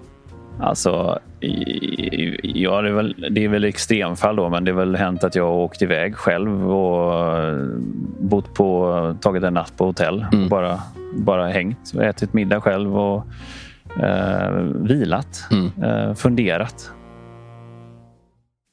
Alltså, 0.61 1.19
i- 1.41 2.63
ja, 2.63 2.81
det, 2.83 2.89
är 2.89 2.93
väl, 2.93 3.27
det 3.31 3.45
är 3.45 3.49
väl 3.49 3.65
extremfall 3.65 4.37
då, 4.37 4.49
men 4.49 4.65
det 4.65 4.71
är 4.71 4.75
väl 4.75 4.97
hänt 4.97 5.25
att 5.25 5.35
jag 5.35 5.45
har 5.45 5.53
åkt 5.55 5.83
iväg 5.83 6.17
själv 6.17 6.71
och 6.73 7.39
eh, 7.39 7.57
bott 8.21 8.55
på, 8.55 9.17
tagit 9.21 9.43
en 9.43 9.55
natt 9.55 9.73
på 9.77 9.85
hotell 9.87 10.27
Mm. 10.33 10.45
och 10.45 10.51
bara, 10.51 10.79
bara 11.17 11.49
hängt. 11.49 11.95
Ätit 12.03 12.33
middag 12.33 12.61
själv 12.61 12.99
och 12.99 13.27
eh, 14.03 14.51
vilat, 14.75 15.49
Mm. 15.53 15.71
eh, 15.83 16.15
funderat. 16.15 16.91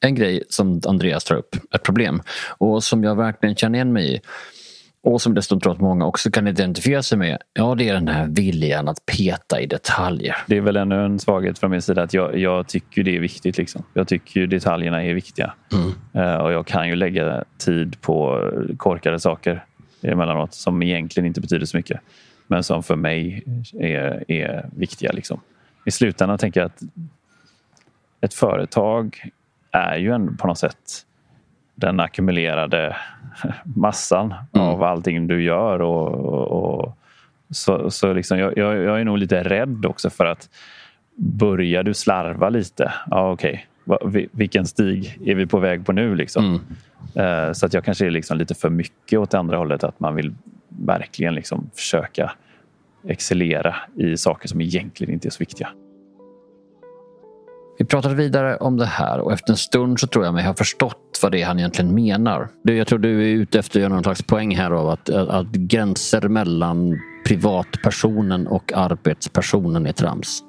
En 0.01 0.15
grej 0.15 0.43
som 0.49 0.81
Andreas 0.87 1.23
tar 1.23 1.35
upp, 1.35 1.55
ett 1.75 1.83
problem, 1.83 2.21
och 2.57 2.83
som 2.83 3.03
jag 3.03 3.15
verkligen 3.15 3.55
känner 3.55 3.77
igen 3.77 3.93
mig 3.93 4.15
i 4.15 4.21
och 5.03 5.21
som 5.21 5.33
dessutom 5.33 5.59
tror 5.59 5.73
att 5.73 5.79
många 5.79 6.05
också 6.05 6.31
kan 6.31 6.47
identifiera 6.47 7.03
sig 7.03 7.17
med, 7.17 7.37
ja 7.53 7.75
det 7.75 7.89
är 7.89 7.93
den 7.93 8.07
här 8.07 8.27
viljan 8.27 8.87
att 8.87 9.05
peta 9.05 9.61
i 9.61 9.65
detaljer. 9.65 10.37
Det 10.47 10.57
är 10.57 10.61
väl 10.61 10.75
ännu 10.75 11.05
en 11.05 11.19
svaghet 11.19 11.59
från 11.59 11.71
min 11.71 11.81
sida 11.81 12.03
att 12.03 12.13
jag, 12.13 12.37
jag 12.37 12.67
tycker 12.67 13.03
det 13.03 13.15
är 13.15 13.19
viktigt. 13.19 13.57
Liksom. 13.57 13.83
Jag 13.93 14.07
tycker 14.07 14.39
ju 14.39 14.47
detaljerna 14.47 15.03
är 15.03 15.13
viktiga. 15.13 15.53
Mm. 15.73 15.93
Eh, 16.13 16.35
och 16.35 16.51
jag 16.51 16.67
kan 16.67 16.87
ju 16.87 16.95
lägga 16.95 17.43
tid 17.57 18.01
på 18.01 18.49
korkade 18.77 19.19
saker 19.19 19.65
emellanåt 20.01 20.53
som 20.53 20.83
egentligen 20.83 21.27
inte 21.27 21.41
betyder 21.41 21.65
så 21.65 21.77
mycket. 21.77 21.99
men 22.47 22.63
som 22.63 22.83
för 22.83 22.95
mig 22.95 23.43
är, 23.79 24.31
är 24.31 24.69
viktiga. 24.75 25.11
Liksom. 25.11 25.41
I 25.85 25.91
slutändan 25.91 26.37
tänker 26.37 26.59
jag 26.59 26.65
att 26.65 26.81
ett 28.21 28.33
företag 28.33 29.31
är 29.71 29.97
ju 29.97 30.11
ändå 30.11 30.33
på 30.33 30.47
något 30.47 30.57
sätt 30.57 31.05
den 31.75 31.99
ackumulerade 31.99 32.95
massan 33.63 34.33
mm. 34.53 34.67
av 34.67 34.83
allting 34.83 35.27
du 35.27 35.43
gör. 35.43 35.81
Och, 35.81 36.07
och, 36.13 36.81
och 36.81 36.97
så 37.49 37.91
så 37.91 38.13
liksom, 38.13 38.39
jag, 38.39 38.57
jag, 38.57 38.99
är 38.99 39.03
nog 39.03 39.17
lite 39.17 39.43
rädd 39.43 39.85
också 39.85 40.09
för 40.09 40.25
att 40.25 40.49
börjar 41.15 41.83
du 41.83 41.93
slarva 41.93 42.49
lite, 42.49 42.93
ja 43.09 43.31
okej, 43.31 43.67
okay. 43.85 44.27
vilken 44.31 44.65
stig 44.65 45.19
är 45.25 45.35
vi 45.35 45.47
på 45.47 45.59
väg 45.59 45.85
på 45.85 45.91
nu? 45.91 46.15
Liksom? 46.15 46.45
Mm. 46.45 47.47
Uh, 47.47 47.53
så 47.53 47.65
att 47.65 47.73
jag 47.73 47.83
kanske 47.83 48.05
är 48.05 48.11
liksom 48.11 48.37
lite 48.37 48.55
för 48.55 48.69
mycket 48.69 49.19
åt 49.19 49.33
andra 49.33 49.57
hållet, 49.57 49.83
att 49.83 49.99
man 49.99 50.15
vill 50.15 50.33
verkligen 50.67 51.35
liksom 51.35 51.69
försöka 51.75 52.31
excellera 53.07 53.75
i 53.95 54.17
saker 54.17 54.47
som 54.47 54.61
egentligen 54.61 55.13
inte 55.13 55.27
är 55.27 55.29
så 55.29 55.39
viktiga. 55.39 55.69
Vi 57.81 57.85
pratade 57.85 58.15
vidare 58.15 58.57
om 58.57 58.77
det 58.77 58.85
här 58.85 59.19
och 59.19 59.33
efter 59.33 59.53
en 59.53 59.57
stund 59.57 59.99
så 59.99 60.07
tror 60.07 60.25
jag 60.25 60.33
mig 60.33 60.45
ha 60.45 60.53
förstått 60.53 61.19
vad 61.23 61.31
det 61.31 61.41
är 61.41 61.45
han 61.45 61.59
egentligen 61.59 61.95
menar. 61.95 62.49
Jag 62.63 62.87
tror 62.87 62.99
du 62.99 63.21
är 63.21 63.35
ute 63.35 63.59
efter 63.59 63.79
att 63.79 63.81
göra 63.81 63.93
någon 63.93 64.03
slags 64.03 64.23
poäng 64.23 64.55
här 64.55 64.71
av 64.71 64.89
att, 64.89 65.09
eh, 65.09 65.29
att 65.29 65.51
gränser 65.51 66.27
mellan 66.27 66.99
privatpersonen 67.27 68.47
och 68.47 68.71
arbetspersonen 68.75 69.85
är 69.85 69.91
trams. 69.91 70.43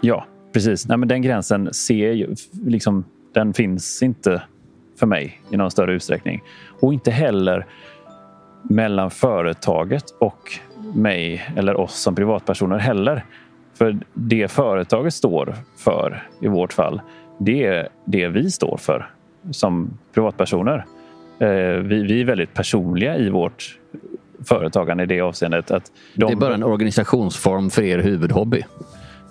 Ja, 0.00 0.26
precis. 0.52 0.88
Nej, 0.88 0.98
men 0.98 1.08
den 1.08 1.22
gränsen 1.22 1.74
ser 1.74 2.12
ju, 2.12 2.34
liksom, 2.64 3.04
den 3.34 3.54
finns 3.54 4.02
inte 4.02 4.42
för 4.98 5.06
mig 5.06 5.40
i 5.50 5.56
någon 5.56 5.70
större 5.70 5.94
utsträckning. 5.94 6.42
Och 6.80 6.92
inte 6.92 7.10
heller 7.10 7.66
mellan 8.62 9.10
företaget 9.10 10.04
och 10.20 10.58
mig 10.94 11.50
eller 11.56 11.76
oss 11.76 11.94
som 11.94 12.14
privatpersoner 12.14 12.78
heller. 12.78 13.24
För 13.78 13.98
det 14.14 14.50
företaget 14.50 15.14
står 15.14 15.54
för 15.76 16.28
i 16.40 16.48
vårt 16.48 16.72
fall, 16.72 17.00
det 17.38 17.64
är 17.64 17.88
det 18.04 18.28
vi 18.28 18.50
står 18.50 18.76
för 18.76 19.10
som 19.50 19.98
privatpersoner. 20.14 20.84
Eh, 21.38 21.48
vi, 21.82 22.02
vi 22.02 22.20
är 22.20 22.24
väldigt 22.24 22.54
personliga 22.54 23.16
i 23.16 23.30
vårt 23.30 23.78
företagande 24.44 25.02
i 25.02 25.06
det 25.06 25.20
avseendet. 25.20 25.70
Att 25.70 25.92
de... 26.14 26.26
Det 26.26 26.32
är 26.32 26.36
bara 26.36 26.54
en 26.54 26.64
organisationsform 26.64 27.70
för 27.70 27.82
er 27.82 27.98
huvudhobby? 27.98 28.64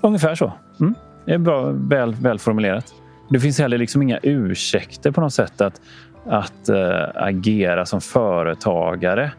Ungefär 0.01 0.35
så. 0.35 0.53
Mm. 0.79 0.95
Det 1.25 1.33
är 1.33 1.37
bra, 1.37 1.71
väl, 1.71 2.13
väl 2.13 2.39
formulerat. 2.39 2.93
Det 3.29 3.39
finns 3.39 3.59
heller 3.59 3.77
liksom 3.77 4.01
inga 4.01 4.19
ursäkter 4.23 5.11
på 5.11 5.21
något 5.21 5.33
sätt 5.33 5.61
att, 5.61 5.81
att 6.25 6.69
äh, 6.69 6.77
agera 7.15 7.85
som 7.85 8.01
företagare 8.01 9.31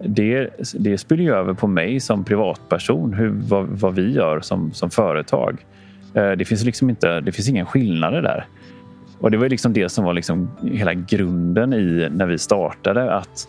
det, 0.00 0.50
det 0.74 0.98
spiller 0.98 1.24
ju 1.24 1.34
över 1.34 1.54
på 1.54 1.66
mig 1.66 2.00
som 2.00 2.24
privatperson, 2.24 3.14
hur, 3.14 3.28
vad, 3.28 3.66
vad 3.66 3.94
vi 3.94 4.12
gör 4.12 4.40
som, 4.40 4.72
som 4.72 4.90
företag. 4.90 5.66
Eh, 6.14 6.30
det 6.30 6.44
finns 6.44 6.64
liksom 6.64 6.90
inte, 6.90 7.20
det 7.20 7.32
finns 7.32 7.48
ingen 7.48 7.66
skillnad 7.66 8.12
där. 8.12 8.46
Och 9.18 9.30
det 9.30 9.36
var 9.36 9.48
liksom 9.48 9.72
det 9.72 9.88
som 9.88 10.04
var 10.04 10.12
liksom 10.12 10.50
hela 10.62 10.94
grunden 10.94 11.72
i 11.72 12.08
när 12.10 12.26
vi 12.26 12.38
startade. 12.38 13.14
att 13.14 13.48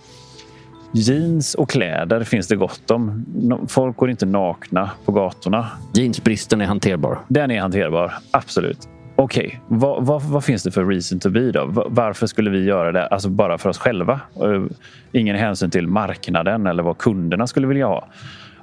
Jeans 0.94 1.56
och 1.56 1.70
kläder 1.70 2.24
finns 2.24 2.48
det 2.48 2.56
gott 2.56 2.92
om. 2.92 3.26
Folk 3.70 3.98
går 3.98 4.10
inte 4.10 4.26
nakna 4.26 4.92
på 5.06 5.12
gatorna. 5.12 5.68
Jeansbristen 5.94 6.62
är 6.62 6.66
hanterbar. 6.66 7.20
Den 7.28 7.52
är 7.52 7.62
hanterbar, 7.62 8.14
absolut. 8.32 8.88
Okej, 9.26 9.46
okay. 9.46 9.60
vad, 9.68 10.06
vad, 10.06 10.22
vad, 10.22 10.44
finns 10.44 10.64
det 10.64 10.72
för 10.72 10.86
reason 10.86 11.20
to 11.20 11.30
be 11.30 11.52
då? 11.52 11.86
Varför 11.88 12.28
skulle 12.28 12.50
vi 12.50 12.64
göra 12.64 12.92
det 12.92 13.08
alltså 13.08 13.30
bara 13.30 13.58
för 13.58 13.70
oss 13.70 13.78
själva? 13.78 14.20
Ingen 15.12 15.36
hänsyn 15.36 15.72
till 15.72 15.88
marknaden 15.88 16.68
eller 16.68 16.84
vad 16.84 16.98
kunderna 16.98 17.48
skulle 17.48 17.68
vilja 17.68 17.88
ha. 17.88 18.08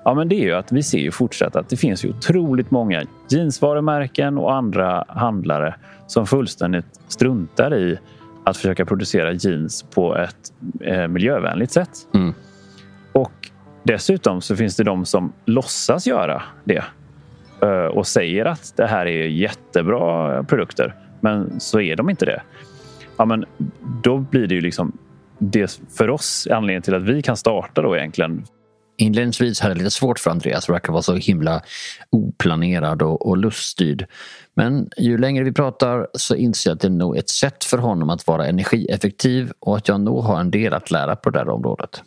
Ja, 0.05 0.15
men 0.15 0.29
det 0.29 0.35
är 0.35 0.45
ju 0.45 0.53
att 0.53 0.73
vi 0.73 0.83
ser 0.83 0.99
ju 0.99 1.11
fortsatt 1.11 1.57
att 1.57 1.69
det 1.69 1.77
finns 1.77 2.05
ju 2.05 2.09
otroligt 2.09 2.71
många 2.71 3.03
jeansvarumärken 3.29 4.39
och 4.39 4.55
andra 4.55 5.05
handlare 5.09 5.75
som 6.07 6.27
fullständigt 6.27 7.01
struntar 7.09 7.75
i 7.75 7.99
att 8.45 8.57
försöka 8.57 8.85
producera 8.85 9.33
jeans 9.33 9.83
på 9.95 10.17
ett 10.17 10.53
eh, 10.81 11.09
miljövänligt 11.09 11.73
sätt. 11.73 11.91
Mm. 12.15 12.35
Och 13.13 13.51
dessutom 13.83 14.41
så 14.41 14.57
finns 14.57 14.77
det 14.77 14.85
de 14.85 15.05
som 15.05 15.33
låtsas 15.45 16.07
göra 16.07 16.43
det 16.65 16.83
Eh, 16.83 17.02
Eh, 17.63 17.69
och 17.69 18.07
säger 18.07 18.45
att 18.45 18.77
det 18.77 18.87
här 18.87 19.07
är 19.07 19.27
jättebra 19.27 20.43
produkter, 20.45 20.95
men 21.21 21.61
så 21.61 21.81
är 21.81 21.97
de 21.97 22.11
inte 22.11 22.25
det. 22.25 22.43
Ja, 23.17 23.25
men 23.25 23.45
då 24.03 24.19
blir 24.19 24.47
det 24.47 24.55
ju 24.55 24.61
liksom 24.61 24.99
det 25.39 25.81
för 25.97 26.11
oss 26.11 26.49
anledningen 26.51 26.83
till 26.83 26.95
att 26.95 27.03
vi 27.03 27.23
kan 27.23 27.37
starta 27.37 27.83
då 27.83 27.97
egentligen. 27.97 28.45
Inledningsvis 28.97 29.61
hade 29.61 29.73
jag 29.73 29.79
lite 29.79 29.91
svårt 29.91 30.19
för 30.19 30.31
Andreas, 30.31 30.69
verkar 30.69 30.93
vara 30.93 31.03
så 31.03 31.15
himla 31.15 31.63
oplanerad 32.11 33.03
och, 33.03 33.27
och 33.27 33.37
luststyrd. 33.37 34.07
Men 34.55 34.91
ju 34.97 35.19
längre 35.19 35.45
vi 35.45 35.53
pratar 35.53 36.07
så 36.15 36.35
inser 36.35 36.71
jag 36.71 36.75
att 36.75 36.81
det 36.81 36.89
är 36.89 36.91
nog 36.91 37.17
ett 37.17 37.29
sätt 37.29 37.65
för 37.65 37.79
honom 37.79 38.11
att 38.11 38.27
vara 38.27 38.47
energieffektiv 38.47 39.53
och 39.59 39.77
att 39.77 39.89
jag 39.89 40.01
nog 40.01 40.25
har 40.25 40.41
en 40.41 40.51
del 40.51 40.75
att 40.75 40.91
lära 40.91 41.17
på 41.17 41.31
det 41.31 41.39
här 41.39 41.49
området. 41.49 42.03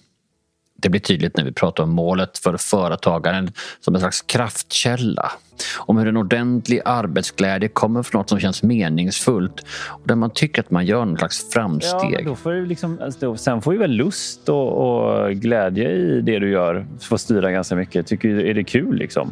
Det 0.86 0.90
blir 0.90 1.02
tydligt 1.02 1.38
när 1.38 1.44
vi 1.44 1.52
pratar 1.52 1.84
om 1.84 1.90
målet 1.90 2.38
för 2.38 2.58
företagaren 2.58 3.52
som 3.80 3.96
en 3.96 4.02
slags 4.02 4.22
kraftkälla. 4.22 5.32
Om 5.78 5.98
hur 5.98 6.08
en 6.08 6.18
ordentlig 6.18 6.82
arbetsglädje 6.86 7.70
kommer 7.70 8.04
från 8.04 8.20
något 8.20 8.30
som 8.30 8.40
känns 8.40 8.64
meningsfullt 8.64 9.66
och 9.88 10.08
där 10.08 10.16
man 10.16 10.30
tycker 10.30 10.62
att 10.62 10.72
man 10.72 10.86
gör 10.86 11.06
något 11.06 11.20
slags 11.20 11.54
framsteg. 11.54 12.16
Ja, 12.20 12.26
då 12.26 12.36
får 12.36 12.52
du 12.52 12.66
liksom, 12.66 13.00
alltså, 13.02 13.38
sen 13.38 13.62
får 13.62 13.74
ju 13.74 13.80
väl 13.80 13.92
lust 13.92 14.50
och, 14.50 14.72
och, 14.72 15.32
glädje 15.32 15.92
i 15.92 16.22
det 16.22 16.40
du 16.40 16.52
gör 16.52 16.86
få 17.02 17.18
styra 17.18 17.52
ganska 17.52 17.76
mycket. 17.76 18.08
Tycker 18.08 18.30
är 18.30 18.54
det 18.54 18.64
kul 18.64 18.96
liksom. 18.96 19.32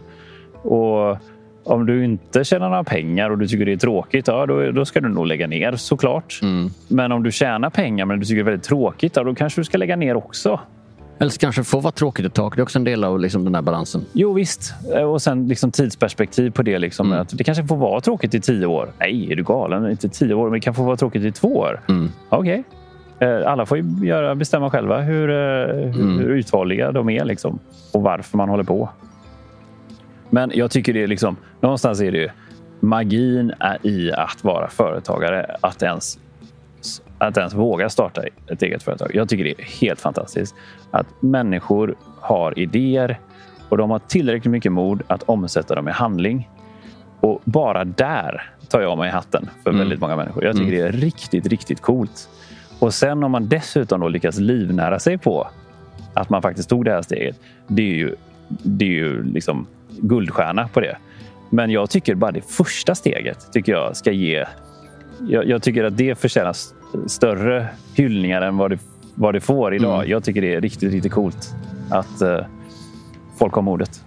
Och 0.54 1.18
om 1.64 1.86
du 1.86 2.06
inte 2.06 2.44
tjänar 2.44 2.70
några 2.70 2.84
pengar 2.84 3.30
och 3.30 3.38
du 3.38 3.48
tycker 3.48 3.66
det 3.66 3.74
är 3.74 3.78
tråkigt, 3.78 4.28
ja, 4.28 4.46
då, 4.46 4.72
då 4.72 4.86
ska 4.86 5.02
du 5.02 5.10
nog 5.10 5.28
lägga 5.28 5.48
ner 5.48 5.76
såklart. 5.76 6.40
Mm. 6.42 6.70
Men 6.88 7.12
om 7.12 7.24
du 7.24 7.32
tjänar 7.32 7.70
pengar 7.70 8.06
men 8.06 8.20
du 8.20 8.26
tycker 8.26 8.36
det 8.36 8.42
är 8.42 8.52
väldigt 8.52 8.68
tråkigt, 8.68 9.16
ja, 9.16 9.24
då 9.24 9.36
kanske 9.36 9.62
du 9.62 9.66
ska 9.66 9.78
lägga 9.78 9.96
ner 9.96 10.16
också. 10.16 10.60
Eller 11.20 11.32
så 11.32 11.40
kanske 11.40 11.64
få 11.64 11.80
vara 11.80 11.92
tråkigt 11.92 12.26
ett 12.26 12.34
tag. 12.34 12.54
Det 12.56 12.60
är 12.60 12.64
också 12.64 12.80
en 12.80 12.84
del 12.84 13.04
av 13.04 13.20
liksom 13.20 13.44
den 13.44 13.56
här 13.56 13.62
balansen. 13.62 14.06
Jo 14.14 14.34
visst. 14.34 14.74
Och 15.06 15.22
sen 15.22 15.48
liksom 15.48 15.72
tidsperspektiv 15.72 16.52
på 16.52 16.62
det. 16.62 16.80
Liksom, 16.80 17.08
mm. 17.08 17.22
att 17.22 17.38
det 17.38 17.44
kanske 17.44 17.68
får 17.68 17.78
vara 17.78 18.02
tråkigt 18.02 18.34
i 18.34 18.42
tio 18.42 18.66
år. 18.66 18.92
Nej, 19.00 19.32
är 19.32 19.36
du 19.36 19.44
galen? 19.44 19.92
Inte 19.92 20.10
tio 20.10 20.34
år, 20.34 20.44
men 20.44 20.54
det 20.54 20.60
kan 20.60 20.74
få 20.74 20.84
vara 20.84 20.96
tråkigt 20.96 21.24
i 21.24 21.32
två 21.32 21.58
år. 21.58 21.82
Mm. 21.90 22.10
Okej. 22.30 22.64
Okay. 23.20 23.30
Eh, 23.30 23.52
alla 23.52 23.66
får 23.66 23.78
ju 23.78 24.08
göra, 24.08 24.36
bestämma 24.36 24.70
själva 24.70 25.02
hur, 25.02 25.30
eh, 25.30 25.36
hur, 25.76 26.02
mm. 26.02 26.20
hur 26.20 26.30
uthålliga 26.30 26.92
de 26.92 27.10
är 27.10 27.26
liksom, 27.26 27.60
och 27.94 28.02
varför 28.02 28.38
man 28.38 28.50
håller 28.50 28.64
på. 28.64 28.90
Men 30.30 30.52
jag 30.54 30.72
tycker 30.72 30.94
det 30.94 31.04
är 31.04 31.08
liksom, 31.08 31.36
någonstans 31.60 32.02
är 32.02 32.12
det 32.12 32.18
ju 32.18 32.30
magin 32.80 33.54
är 33.60 33.88
i 33.88 34.12
att 34.12 34.44
vara 34.44 34.70
företagare. 34.70 35.56
Att 35.62 35.84
ens 35.84 36.20
att 37.28 37.38
ens 37.38 37.54
våga 37.54 37.90
starta 37.90 38.24
ett 38.48 38.62
eget 38.62 38.84
företag. 38.84 39.12
Jag 39.14 39.30
tycker 39.30 39.44
det 39.44 39.62
är 39.62 39.66
helt 39.82 40.02
fantastiskt 40.02 40.56
att 40.92 41.08
människor 41.20 41.96
har 42.20 42.60
idéer 42.60 43.20
och 43.70 43.78
de 43.78 43.90
har 43.90 44.00
tillräckligt 44.00 44.52
mycket 44.52 44.72
mod 44.72 45.04
att 45.08 45.24
omsätta 45.24 45.76
dem 45.76 45.88
i 45.88 45.92
handling. 45.92 46.50
Och 47.20 47.42
bara 47.44 47.86
där 47.86 48.52
tar 48.70 48.82
jag 48.82 48.98
mig 48.98 49.12
hatten 49.12 49.50
för 49.64 49.70
mm. 49.70 49.80
väldigt 49.80 50.00
många 50.00 50.16
människor. 50.16 50.44
Jag 50.44 50.56
tycker 50.56 50.74
mm. 50.74 50.82
det 50.82 50.88
är 50.88 51.02
riktigt, 51.02 51.48
riktigt 51.48 51.82
coolt. 51.82 52.30
Och 52.80 52.94
sen 52.94 53.24
om 53.24 53.32
man 53.32 53.48
dessutom 53.48 54.00
då 54.00 54.08
lyckas 54.08 54.38
livnära 54.38 55.00
sig 55.00 55.18
på 55.18 55.48
att 56.14 56.30
man 56.30 56.42
faktiskt 56.42 56.70
tog 56.70 56.86
det 56.86 56.92
här 56.92 57.02
steget. 57.02 57.40
Det 57.68 57.82
är 57.82 57.96
ju, 57.96 58.16
det 58.48 58.86
är 58.86 58.90
ju 58.90 59.24
liksom 59.24 59.68
guldstjärna 59.90 60.68
på 60.68 60.80
det. 60.80 60.98
Men 61.50 61.70
jag 61.72 61.90
tycker 61.90 62.16
bara 62.16 62.32
det 62.32 62.52
första 62.52 62.96
steget 62.96 63.52
tycker 63.52 63.72
jag 63.72 63.98
ska 63.98 64.12
ge... 64.12 64.46
Jag, 65.20 65.48
jag 65.48 65.64
tycker 65.64 65.84
att 65.84 65.98
det 65.98 66.20
förtjänar 66.20 66.54
större 67.08 67.68
hyllningar 67.96 68.42
än 68.42 68.58
vad 68.58 68.72
det, 68.72 68.80
vad 69.16 69.34
det 69.34 69.42
får 69.42 69.76
idag. 69.76 69.96
Mm. 69.96 70.10
Jag 70.10 70.24
tycker 70.24 70.42
det 70.42 70.54
är 70.54 70.62
riktigt, 70.62 70.94
riktigt 70.94 71.12
coolt 71.12 71.56
att 71.90 72.22
eh, 72.22 72.46
folk 73.38 73.54
har 73.54 73.62
modet. 73.62 74.04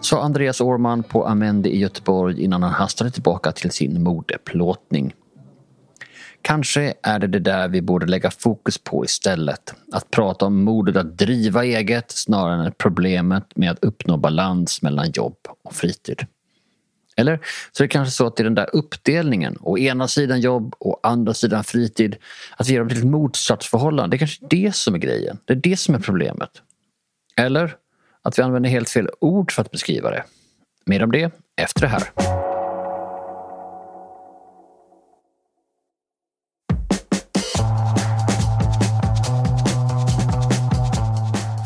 Sa 0.00 0.22
Andreas 0.22 0.60
Årman 0.60 1.02
på 1.02 1.26
Amendi 1.26 1.70
i 1.70 1.78
Göteborg 1.78 2.42
innan 2.42 2.62
han 2.62 2.72
hastade 2.72 3.10
tillbaka 3.10 3.52
till 3.52 3.70
sin 3.70 4.02
modeplåtning. 4.02 5.14
Kanske 6.42 6.94
är 7.02 7.18
det 7.18 7.26
det 7.26 7.38
där 7.38 7.68
vi 7.68 7.82
borde 7.82 8.06
lägga 8.06 8.30
fokus 8.30 8.78
på 8.78 9.04
istället. 9.04 9.74
Att 9.92 10.10
prata 10.10 10.46
om 10.46 10.62
modet 10.64 10.96
att 10.96 11.18
driva 11.18 11.64
eget 11.64 12.10
snarare 12.10 12.66
än 12.66 12.72
problemet 12.78 13.56
med 13.56 13.70
att 13.70 13.84
uppnå 13.84 14.16
balans 14.16 14.82
mellan 14.82 15.10
jobb 15.10 15.36
och 15.64 15.74
fritid. 15.74 16.26
Eller 17.20 17.40
så 17.72 17.82
är 17.82 17.84
det 17.84 17.92
kanske 17.92 18.12
så 18.12 18.26
att 18.26 18.36
det 18.36 18.42
är 18.42 18.44
den 18.44 18.54
där 18.54 18.70
uppdelningen, 18.72 19.56
å 19.60 19.78
ena 19.78 20.08
sidan 20.08 20.40
jobb 20.40 20.74
och 20.78 21.00
andra 21.02 21.34
sidan 21.34 21.64
fritid, 21.64 22.16
att 22.56 22.68
vi 22.68 22.72
gör 22.72 22.80
dem 22.80 22.88
till 22.88 22.98
ett 22.98 23.04
motsatsförhållande. 23.04 24.16
Det 24.16 24.16
är 24.16 24.18
kanske 24.18 24.46
det 24.50 24.74
som 24.74 24.94
är 24.94 24.98
grejen. 24.98 25.38
Det 25.44 25.52
är 25.52 25.56
det 25.56 25.76
som 25.76 25.94
är 25.94 25.98
problemet. 25.98 26.50
Eller 27.36 27.74
att 28.22 28.38
vi 28.38 28.42
använder 28.42 28.70
helt 28.70 28.90
fel 28.90 29.08
ord 29.20 29.52
för 29.52 29.62
att 29.62 29.70
beskriva 29.70 30.10
det. 30.10 30.24
Mer 30.86 31.02
om 31.02 31.12
det 31.12 31.32
efter 31.56 31.80
det 31.80 31.88
här. 31.88 32.02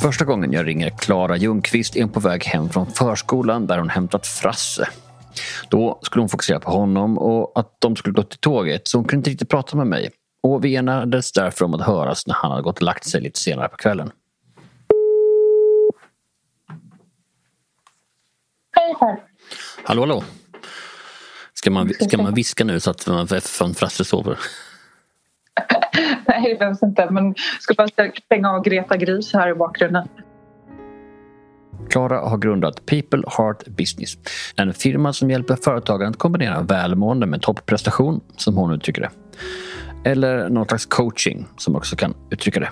Första 0.02 0.24
gången 0.24 0.52
jag 0.52 0.66
ringer 0.66 0.90
Klara 0.90 1.36
Ljungqvist 1.36 1.96
är 1.96 2.00
hon 2.00 2.10
på 2.10 2.20
väg 2.20 2.44
hem 2.44 2.68
från 2.68 2.86
förskolan 2.86 3.66
där 3.66 3.78
hon 3.78 3.90
hämtat 3.90 4.26
Frasse. 4.26 4.88
Då 5.70 5.98
skulle 6.02 6.22
hon 6.22 6.28
fokusera 6.28 6.60
på 6.60 6.70
honom 6.70 7.18
och 7.18 7.58
att 7.58 7.80
de 7.80 7.96
skulle 7.96 8.12
gå 8.12 8.22
till 8.22 8.38
tåget 8.38 8.88
så 8.88 8.98
hon 8.98 9.04
kunde 9.04 9.20
inte 9.20 9.30
riktigt 9.30 9.48
prata 9.48 9.76
med 9.76 9.86
mig. 9.86 10.10
Och 10.42 10.64
vi 10.64 10.76
enades 10.76 11.32
därför 11.32 11.64
om 11.64 11.74
att 11.74 11.80
höras 11.80 12.26
när 12.26 12.34
han 12.34 12.50
hade 12.50 12.62
gått 12.62 12.76
och 12.76 12.82
lagt 12.82 13.04
sig 13.04 13.20
lite 13.20 13.40
senare 13.40 13.68
på 13.68 13.76
kvällen. 13.76 14.10
Hej, 18.76 18.94
hej. 19.00 19.22
Hallå, 19.84 20.02
hallå. 20.02 20.24
Ska 21.54 21.70
man, 21.70 21.90
ska 22.00 22.18
man 22.18 22.34
viska 22.34 22.64
nu 22.64 22.80
så 22.80 22.90
att 22.90 23.06
man 23.06 23.28
från 23.28 23.74
Frasse 23.74 24.04
sover? 24.04 24.38
Nej, 26.26 26.52
det 26.52 26.58
behövs 26.58 26.82
inte. 26.82 27.10
Men 27.10 27.26
jag 27.26 27.62
ska 27.62 27.74
bara 27.74 27.88
stänga 28.24 28.50
av 28.50 28.62
Greta 28.62 28.96
Gris 28.96 29.32
här 29.32 29.48
i 29.48 29.54
bakgrunden. 29.54 30.08
Klara 31.90 32.20
har 32.20 32.38
grundat 32.38 32.86
People 32.86 33.22
Heart 33.38 33.66
Business. 33.66 34.18
En 34.56 34.74
firma 34.74 35.12
som 35.12 35.30
hjälper 35.30 35.56
företagen 35.56 36.10
att 36.10 36.18
kombinera 36.18 36.62
välmående 36.62 37.26
med 37.26 37.42
topprestation, 37.42 38.20
som 38.36 38.56
hon 38.56 38.72
uttrycker 38.72 39.02
det. 39.02 39.10
Eller 40.10 40.48
någon 40.48 40.66
slags 40.66 40.86
coaching, 40.86 41.46
som 41.56 41.76
också 41.76 41.96
kan 41.96 42.14
uttrycka 42.30 42.60
det. 42.60 42.70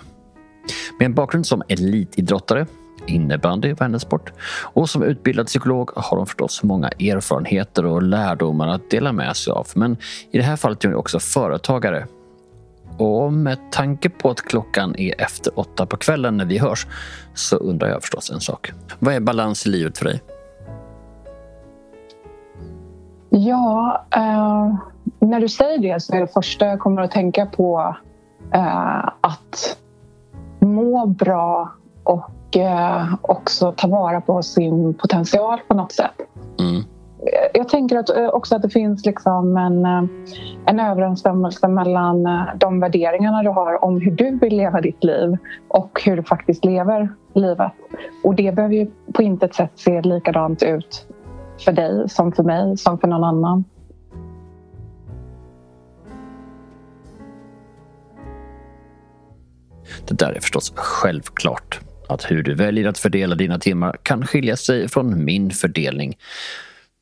Med 0.98 1.06
en 1.06 1.14
bakgrund 1.14 1.46
som 1.46 1.62
elitidrottare, 1.68 2.66
innebandy 3.06 3.72
var 3.72 3.86
hennes 3.86 4.02
sport, 4.02 4.32
och 4.62 4.90
som 4.90 5.02
utbildad 5.02 5.46
psykolog 5.46 5.90
har 5.94 6.16
hon 6.16 6.26
förstås 6.26 6.62
många 6.62 6.88
erfarenheter 6.88 7.86
och 7.86 8.02
lärdomar 8.02 8.68
att 8.68 8.90
dela 8.90 9.12
med 9.12 9.36
sig 9.36 9.52
av. 9.52 9.66
Men 9.74 9.96
i 10.30 10.38
det 10.38 10.44
här 10.44 10.56
fallet 10.56 10.84
är 10.84 10.88
hon 10.88 10.96
också 10.96 11.18
företagare 11.18 12.06
och 12.98 13.32
med 13.32 13.58
tanke 13.70 14.10
på 14.10 14.30
att 14.30 14.42
klockan 14.42 14.94
är 14.98 15.20
efter 15.20 15.58
åtta 15.58 15.86
på 15.86 15.96
kvällen 15.96 16.36
när 16.36 16.44
vi 16.44 16.58
hörs 16.58 16.86
så 17.34 17.56
undrar 17.56 17.88
jag 17.88 18.00
förstås 18.00 18.30
en 18.30 18.40
sak. 18.40 18.72
Vad 18.98 19.14
är 19.14 19.20
balans 19.20 19.66
i 19.66 19.68
livet 19.68 19.98
för 19.98 20.04
dig? 20.04 20.22
Ja, 23.30 24.04
eh, 24.10 24.74
när 25.18 25.40
du 25.40 25.48
säger 25.48 25.78
det 25.78 26.00
så 26.02 26.14
är 26.14 26.20
det 26.20 26.26
första 26.26 26.66
jag 26.66 26.80
kommer 26.80 27.02
att 27.02 27.10
tänka 27.10 27.46
på 27.46 27.96
eh, 28.54 29.08
att 29.20 29.76
må 30.58 31.06
bra 31.06 31.72
och 32.04 32.56
eh, 32.56 33.14
också 33.22 33.72
ta 33.76 33.88
vara 33.88 34.20
på 34.20 34.42
sin 34.42 34.94
potential 34.94 35.60
på 35.68 35.74
något 35.74 35.92
sätt. 35.92 36.14
Mm 36.60 36.84
jag 37.54 37.68
tänker 37.68 37.96
att, 37.96 38.10
eh, 38.10 38.28
också 38.28 38.56
att 38.56 38.62
det 38.62 38.70
finns 38.70 39.06
liksom 39.06 39.56
en, 39.56 39.84
eh, 39.84 40.04
en 40.66 40.80
överensstämmelse 40.80 41.68
mellan 41.68 42.26
eh, 42.26 42.42
de 42.56 42.80
värderingarna 42.80 43.42
du 43.42 43.48
har 43.48 43.84
om 43.84 44.00
hur 44.00 44.10
du 44.10 44.38
vill 44.38 44.56
leva 44.56 44.80
ditt 44.80 45.04
liv 45.04 45.36
och 45.68 46.00
hur 46.04 46.16
du 46.16 46.22
faktiskt 46.22 46.64
lever 46.64 47.08
livet. 47.34 47.72
Och 48.24 48.34
det 48.34 48.52
behöver 48.52 48.74
ju 48.74 48.90
på 49.12 49.22
intet 49.22 49.54
sätt 49.54 49.72
se 49.74 50.02
likadant 50.02 50.62
ut 50.62 51.06
för 51.64 51.72
dig 51.72 52.08
som 52.08 52.32
för 52.32 52.42
mig 52.42 52.76
som 52.76 52.98
för 52.98 53.08
någon 53.08 53.24
annan. 53.24 53.64
Det 60.08 60.14
där 60.14 60.32
är 60.32 60.40
förstås 60.40 60.72
självklart. 60.76 61.80
Att 62.08 62.30
hur 62.30 62.42
du 62.42 62.54
väljer 62.54 62.88
att 62.88 62.98
fördela 62.98 63.34
dina 63.34 63.58
timmar 63.58 63.96
kan 64.02 64.26
skilja 64.26 64.56
sig 64.56 64.88
från 64.88 65.24
min 65.24 65.50
fördelning. 65.50 66.14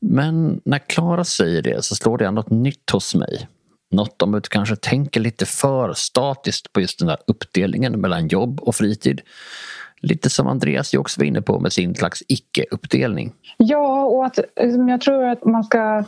Men 0.01 0.61
när 0.65 0.79
Klara 0.79 1.23
säger 1.23 1.61
det 1.61 1.85
så 1.85 1.95
slår 1.95 2.17
det 2.17 2.27
an 2.27 2.35
något 2.35 2.49
nytt 2.49 2.89
hos 2.89 3.15
mig. 3.15 3.47
Något 3.91 4.21
om 4.21 4.33
att 4.33 4.43
du 4.43 4.49
kanske 4.49 4.75
tänker 4.75 5.19
lite 5.19 5.45
för 5.45 5.93
statiskt 5.93 6.73
på 6.73 6.81
just 6.81 6.99
den 6.99 7.07
där 7.07 7.17
uppdelningen 7.27 8.01
mellan 8.01 8.27
jobb 8.27 8.59
och 8.61 8.75
fritid. 8.75 9.21
Lite 10.01 10.29
som 10.29 10.47
Andreas 10.47 10.93
ju 10.93 10.97
också 10.97 11.21
var 11.21 11.25
inne 11.25 11.41
på 11.41 11.59
med 11.59 11.73
sin 11.73 11.95
slags 11.95 12.23
icke-uppdelning. 12.27 13.31
Ja, 13.57 14.03
och 14.05 14.25
att 14.25 14.39
liksom, 14.61 14.89
jag 14.89 15.01
tror 15.01 15.25
att 15.25 15.45
man 15.45 15.63
ska 15.63 16.03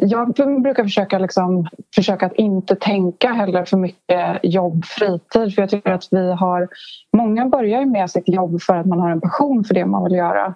jag 0.00 0.34
brukar 0.62 0.82
försöka, 0.82 1.18
liksom, 1.18 1.68
försöka 1.94 2.26
att 2.26 2.34
inte 2.34 2.76
tänka 2.76 3.32
heller 3.32 3.64
för 3.64 3.76
mycket 3.76 4.40
jobb, 4.42 4.84
fritid. 4.84 5.54
För 5.54 5.62
jag 5.62 5.70
tycker 5.70 5.90
att 5.90 6.08
vi 6.10 6.32
har... 6.32 6.68
Många 7.16 7.46
börjar 7.46 7.84
med 7.84 8.10
sitt 8.10 8.28
jobb 8.28 8.62
för 8.62 8.76
att 8.76 8.86
man 8.86 9.00
har 9.00 9.10
en 9.10 9.20
passion 9.20 9.64
för 9.64 9.74
det 9.74 9.86
man 9.86 10.04
vill 10.04 10.12
göra. 10.12 10.54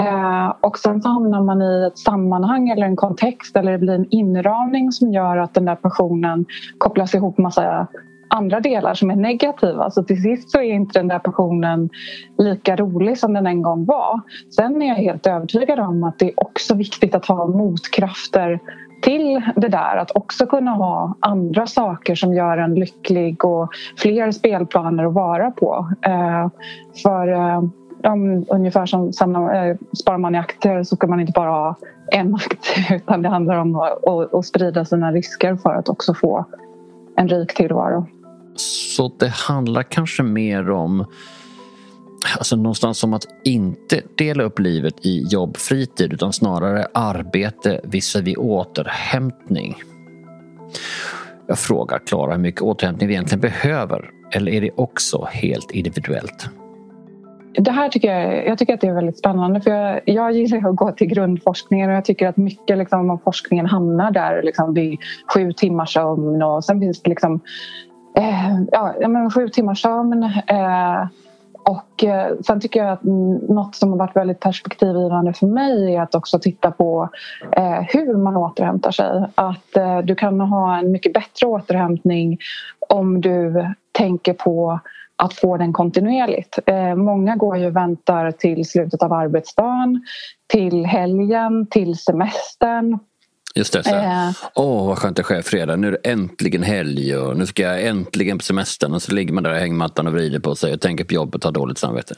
Eh, 0.00 0.52
och 0.60 0.78
sen 0.78 1.02
så 1.02 1.08
hamnar 1.08 1.42
man 1.42 1.62
i 1.62 1.86
ett 1.86 1.98
sammanhang 1.98 2.68
eller 2.68 2.86
en 2.86 2.96
kontext 2.96 3.56
eller 3.56 3.72
det 3.72 3.78
blir 3.78 3.94
en 3.94 4.10
inramning 4.10 4.92
som 4.92 5.12
gör 5.12 5.36
att 5.36 5.54
den 5.54 5.64
där 5.64 5.74
passionen 5.74 6.46
kopplas 6.78 7.14
ihop 7.14 7.38
med 7.38 7.42
massa 7.42 7.86
andra 8.30 8.60
delar 8.60 8.94
som 8.94 9.10
är 9.10 9.16
negativa. 9.16 9.90
Så 9.90 10.02
till 10.02 10.22
sist 10.22 10.50
så 10.50 10.58
är 10.58 10.72
inte 10.72 10.98
den 10.98 11.08
där 11.08 11.18
passionen 11.18 11.90
lika 12.38 12.76
rolig 12.76 13.18
som 13.18 13.32
den 13.32 13.46
en 13.46 13.62
gång 13.62 13.84
var. 13.84 14.20
Sen 14.56 14.82
är 14.82 14.88
jag 14.88 14.94
helt 14.94 15.26
övertygad 15.26 15.80
om 15.80 16.04
att 16.04 16.18
det 16.18 16.26
är 16.28 16.40
också 16.40 16.74
viktigt 16.74 17.14
att 17.14 17.26
ha 17.26 17.46
motkrafter 17.46 18.60
till 19.02 19.42
det 19.56 19.68
där. 19.68 19.96
Att 19.96 20.16
också 20.16 20.46
kunna 20.46 20.70
ha 20.70 21.14
andra 21.20 21.66
saker 21.66 22.14
som 22.14 22.34
gör 22.34 22.58
en 22.58 22.74
lycklig 22.74 23.44
och 23.44 23.68
fler 23.96 24.30
spelplaner 24.30 25.04
att 25.04 25.14
vara 25.14 25.50
på. 25.50 25.88
Eh, 26.02 26.48
för 27.02 27.28
eh, 27.28 27.62
de, 28.02 28.46
ungefär 28.48 28.86
som 28.86 29.12
samlar, 29.12 29.68
eh, 29.70 29.76
sparar 29.92 30.18
man 30.18 30.34
i 30.34 30.38
aktier 30.38 30.82
så 30.82 30.96
ska 30.96 31.06
man 31.06 31.20
inte 31.20 31.32
bara 31.32 31.50
ha 31.50 31.76
en 32.12 32.34
aktie 32.34 32.96
utan 32.96 33.22
det 33.22 33.28
handlar 33.28 33.56
om 33.56 33.76
att, 33.76 34.08
att, 34.08 34.34
att 34.34 34.46
sprida 34.46 34.84
sina 34.84 35.12
risker 35.12 35.56
för 35.56 35.74
att 35.74 35.88
också 35.88 36.14
få 36.14 36.44
en 37.16 37.28
rik 37.28 37.54
tillvaro. 37.54 38.06
Så 38.56 39.12
det 39.18 39.28
handlar 39.28 39.82
kanske 39.82 40.22
mer 40.22 40.70
om 40.70 41.06
Alltså 42.38 42.56
någonstans 42.56 42.98
som 42.98 43.14
att 43.14 43.26
inte 43.44 44.02
dela 44.14 44.42
upp 44.42 44.58
livet 44.58 45.06
i 45.06 45.22
jobb, 45.22 45.56
fritid 45.56 46.12
utan 46.12 46.32
snarare 46.32 46.86
arbete 46.94 47.80
visavi 47.84 48.36
återhämtning. 48.36 49.76
Jag 51.46 51.58
frågar 51.58 51.98
Klara 51.98 52.32
hur 52.32 52.40
mycket 52.40 52.62
återhämtning 52.62 53.08
vi 53.08 53.14
egentligen 53.14 53.40
behöver 53.40 54.10
eller 54.30 54.52
är 54.52 54.60
det 54.60 54.70
också 54.76 55.28
helt 55.32 55.70
individuellt? 55.70 56.48
Det 57.60 57.70
här 57.70 57.88
tycker 57.88 58.14
jag, 58.14 58.46
jag 58.46 58.58
tycker 58.58 58.74
att 58.74 58.80
det 58.80 58.86
är 58.86 58.94
väldigt 58.94 59.18
spännande 59.18 59.60
för 59.60 59.70
jag, 59.70 60.00
jag 60.04 60.32
gillar 60.32 60.70
att 60.70 60.76
gå 60.76 60.92
till 60.92 61.06
grundforskningen 61.06 61.90
och 61.90 61.96
jag 61.96 62.04
tycker 62.04 62.28
att 62.28 62.36
mycket 62.36 62.78
liksom, 62.78 63.10
av 63.10 63.20
forskningen 63.24 63.66
hamnar 63.66 64.10
där 64.10 64.42
liksom, 64.42 64.74
vid 64.74 64.98
sju 65.34 65.52
timmars 65.52 65.92
sömn 65.92 66.42
och 66.42 66.64
sen 66.64 66.80
finns 66.80 67.02
det 67.02 67.10
liksom 67.10 67.40
eh, 68.16 68.60
ja, 68.72 69.08
men 69.08 69.30
sju 69.30 69.48
timmars 69.48 69.82
sömn 69.82 70.22
eh, 70.46 71.06
och 71.68 72.04
eh, 72.04 72.32
sen 72.46 72.60
tycker 72.60 72.80
jag 72.80 72.92
att 72.92 73.02
något 73.48 73.74
som 73.74 73.90
har 73.90 73.98
varit 73.98 74.16
väldigt 74.16 74.40
perspektivgivande 74.40 75.32
för 75.32 75.46
mig 75.46 75.94
är 75.94 76.02
att 76.02 76.14
också 76.14 76.38
titta 76.38 76.70
på 76.70 77.08
eh, 77.52 77.80
hur 77.80 78.16
man 78.16 78.36
återhämtar 78.36 78.90
sig. 78.90 79.24
Att 79.34 79.76
eh, 79.76 79.98
du 79.98 80.14
kan 80.14 80.40
ha 80.40 80.78
en 80.78 80.92
mycket 80.92 81.12
bättre 81.12 81.46
återhämtning 81.46 82.38
om 82.88 83.20
du 83.20 83.66
tänker 83.92 84.32
på 84.32 84.80
att 85.22 85.34
få 85.34 85.56
den 85.56 85.72
kontinuerligt. 85.72 86.58
Eh, 86.66 86.94
många 86.94 87.36
går 87.36 87.56
ju 87.56 87.66
och 87.66 87.76
väntar 87.76 88.30
till 88.30 88.64
slutet 88.68 89.02
av 89.02 89.12
arbetsdagen, 89.12 90.04
till 90.46 90.86
helgen, 90.86 91.66
till 91.66 91.98
semestern. 91.98 92.98
Just 93.54 93.72
det. 93.72 93.82
Åh, 93.86 94.26
eh. 94.26 94.30
oh, 94.54 94.86
vad 94.86 94.98
skönt 94.98 95.16
det 95.16 95.30
är 95.30 95.42
fredag. 95.42 95.76
Nu 95.76 95.88
är 95.88 95.92
det 95.92 96.10
äntligen 96.10 96.62
helg 96.62 97.16
och 97.16 97.36
nu 97.36 97.46
ska 97.46 97.62
jag 97.62 97.86
äntligen 97.86 98.38
på 98.38 98.44
semestern. 98.44 98.94
Och 98.94 99.02
så 99.02 99.12
ligger 99.12 99.32
man 99.32 99.42
där 99.42 99.54
i 99.54 99.58
hängmattan 99.58 100.06
och 100.06 100.12
vrider 100.12 100.38
på 100.38 100.54
sig 100.54 100.72
och 100.72 100.80
tänker 100.80 101.04
på 101.04 101.14
jobbet 101.14 101.44
och 101.44 101.44
har 101.44 101.52
dåligt 101.52 101.78
samvete. 101.78 102.14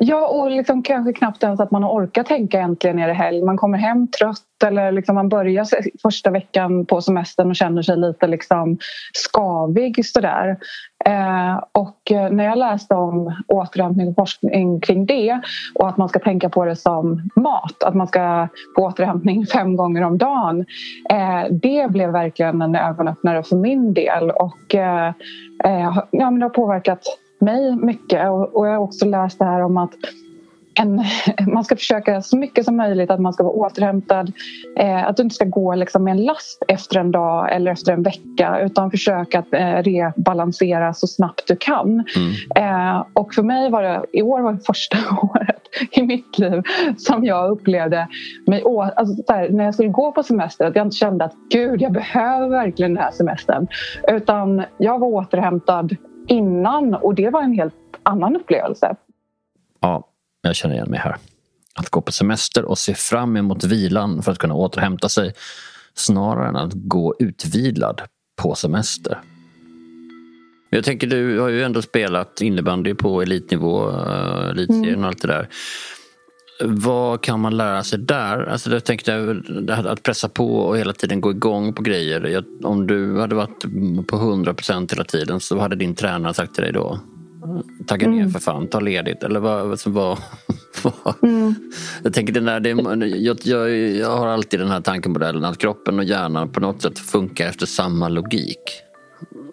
Ja, 0.00 0.28
och 0.28 0.50
liksom 0.50 0.82
kanske 0.82 1.12
knappt 1.12 1.42
ens 1.42 1.60
att 1.60 1.70
man 1.70 1.84
orkar 1.84 2.22
tänka 2.22 2.60
äntligen 2.60 2.98
är 2.98 3.08
det 3.08 3.14
helg. 3.14 3.42
Man 3.42 3.56
kommer 3.56 3.78
hem 3.78 4.08
trött 4.08 4.62
eller 4.64 4.92
liksom 4.92 5.14
man 5.14 5.28
börjar 5.28 5.66
första 6.02 6.30
veckan 6.30 6.86
på 6.86 7.00
semestern 7.00 7.50
och 7.50 7.56
känner 7.56 7.82
sig 7.82 7.96
lite 7.96 8.26
liksom 8.26 8.78
skavig 9.12 10.06
sådär. 10.06 10.56
Eh, 11.04 11.62
och 11.72 12.12
eh, 12.12 12.30
när 12.30 12.44
jag 12.44 12.58
läste 12.58 12.94
om 12.94 13.42
återhämtning 13.48 14.08
och 14.08 14.14
forskning 14.14 14.80
kring 14.80 15.06
det 15.06 15.40
och 15.74 15.88
att 15.88 15.96
man 15.96 16.08
ska 16.08 16.18
tänka 16.18 16.48
på 16.48 16.64
det 16.64 16.76
som 16.76 17.30
mat, 17.36 17.82
att 17.82 17.94
man 17.94 18.06
ska 18.06 18.48
få 18.76 18.86
återhämtning 18.86 19.46
fem 19.52 19.76
gånger 19.76 20.02
om 20.02 20.18
dagen. 20.18 20.64
Eh, 21.10 21.44
det 21.50 21.90
blev 21.90 22.10
verkligen 22.10 22.62
en 22.62 22.76
ögonöppnare 22.76 23.42
för 23.42 23.56
min 23.56 23.94
del 23.94 24.30
och 24.30 24.74
eh, 24.74 25.08
eh 25.64 25.98
ja, 26.10 26.30
men 26.30 26.38
det 26.38 26.44
har 26.44 26.50
påverkat 26.50 27.02
mig 27.40 27.76
mycket 27.76 28.30
och, 28.30 28.66
jag 28.66 28.72
har 28.72 28.78
också 28.78 29.06
läst 29.06 29.38
det 29.38 29.44
här 29.44 29.60
om 29.60 29.76
att 29.76 29.94
en, 30.78 31.04
man 31.52 31.64
ska 31.64 31.76
försöka 31.76 32.22
så 32.22 32.36
mycket 32.36 32.64
som 32.64 32.76
möjligt 32.76 33.10
att 33.10 33.20
man 33.20 33.32
ska 33.32 33.42
vara 33.42 33.54
återhämtad. 33.54 34.32
Eh, 34.78 35.06
att 35.06 35.16
du 35.16 35.22
inte 35.22 35.34
ska 35.34 35.44
gå 35.44 35.74
liksom 35.74 36.04
med 36.04 36.10
en 36.10 36.24
last 36.24 36.62
efter 36.68 37.00
en 37.00 37.10
dag 37.10 37.52
eller 37.54 37.70
efter 37.70 37.92
en 37.92 38.02
vecka 38.02 38.60
utan 38.60 38.90
försöka 38.90 39.38
att 39.38 39.54
eh, 39.54 39.82
rebalansera 39.82 40.94
så 40.94 41.06
snabbt 41.06 41.46
du 41.46 41.56
kan. 41.56 42.04
Mm. 42.16 42.34
Eh, 42.56 43.04
och 43.12 43.34
för 43.34 43.42
mig 43.42 43.70
var 43.70 43.82
det, 43.82 44.02
i 44.12 44.22
år 44.22 44.40
var 44.40 44.52
det 44.52 44.64
första 44.66 44.98
året 45.22 45.62
i 45.90 46.02
mitt 46.02 46.38
liv 46.38 46.62
som 46.96 47.24
jag 47.24 47.50
upplevde 47.50 48.08
mig 48.46 48.62
alltså, 48.96 49.32
här, 49.32 49.48
när 49.50 49.64
jag 49.64 49.74
skulle 49.74 49.88
gå 49.88 50.12
på 50.12 50.22
semester 50.22 50.66
att 50.66 50.76
jag 50.76 50.86
inte 50.86 50.96
kände 50.96 51.24
att 51.24 51.34
gud 51.50 51.82
jag 51.82 51.92
behöver 51.92 52.48
verkligen 52.48 52.94
den 52.94 53.02
här 53.02 53.10
semestern. 53.10 53.66
Utan 54.08 54.62
jag 54.78 54.98
var 54.98 55.08
återhämtad 55.08 55.96
innan 56.28 56.94
och 56.94 57.14
det 57.14 57.30
var 57.30 57.42
en 57.42 57.52
helt 57.52 57.74
annan 58.02 58.36
upplevelse. 58.36 58.96
Ja, 59.80 60.08
jag 60.42 60.56
känner 60.56 60.74
igen 60.74 60.90
mig 60.90 60.98
här. 60.98 61.16
Att 61.74 61.90
gå 61.90 62.00
på 62.00 62.12
semester 62.12 62.64
och 62.64 62.78
se 62.78 62.94
fram 62.94 63.36
emot 63.36 63.64
vilan 63.64 64.22
för 64.22 64.32
att 64.32 64.38
kunna 64.38 64.54
återhämta 64.54 65.08
sig 65.08 65.32
snarare 65.94 66.48
än 66.48 66.56
att 66.56 66.72
gå 66.72 67.14
utvilad 67.18 68.02
på 68.36 68.54
semester. 68.54 69.18
Jag 70.70 70.84
tänker, 70.84 71.06
du 71.06 71.38
har 71.40 71.48
ju 71.48 71.62
ändå 71.62 71.82
spelat 71.82 72.40
innebandy 72.40 72.94
på 72.94 73.22
elitnivå, 73.22 73.90
eh, 73.90 74.50
elitserien 74.50 75.04
och 75.04 75.08
allt 75.08 75.22
det 75.22 75.28
där. 75.28 75.48
Vad 76.64 77.20
kan 77.20 77.40
man 77.40 77.56
lära 77.56 77.84
sig 77.84 77.98
där? 77.98 78.44
Alltså 78.44 78.70
jag 78.70 78.84
tänkte 78.84 79.36
att 79.68 80.02
pressa 80.02 80.28
på 80.28 80.58
och 80.58 80.78
hela 80.78 80.92
tiden 80.92 81.20
gå 81.20 81.30
igång 81.30 81.72
på 81.72 81.82
grejer. 81.82 82.44
Om 82.62 82.86
du 82.86 83.20
hade 83.20 83.34
varit 83.34 83.64
på 84.06 84.16
100 84.16 84.54
procent 84.54 84.92
hela 84.92 85.04
tiden 85.04 85.40
så 85.40 85.58
hade 85.58 85.76
din 85.76 85.94
tränare 85.94 86.34
sagt 86.34 86.54
till 86.54 86.64
dig 86.64 86.72
då 86.72 86.98
Tagga 87.86 88.08
ner 88.08 88.20
mm. 88.20 88.30
för 88.30 88.40
fan, 88.40 88.68
ta 88.68 88.80
ledigt 88.80 89.22
eller 89.22 89.40
vad? 89.40 89.78
vad, 89.86 90.18
vad 90.82 91.14
mm. 91.22 91.54
Jag 92.02 92.14
tänker 92.14 92.32
den 92.32 92.44
där, 92.44 92.60
det, 92.60 92.68
jag, 93.16 93.38
jag, 93.42 93.70
jag 93.76 94.16
har 94.16 94.26
alltid 94.26 94.60
den 94.60 94.68
här 94.68 94.80
tankemodellen 94.80 95.44
att 95.44 95.58
kroppen 95.58 95.98
och 95.98 96.04
hjärnan 96.04 96.48
på 96.52 96.60
något 96.60 96.82
sätt 96.82 96.98
funkar 96.98 97.46
efter 97.46 97.66
samma 97.66 98.08
logik. 98.08 98.58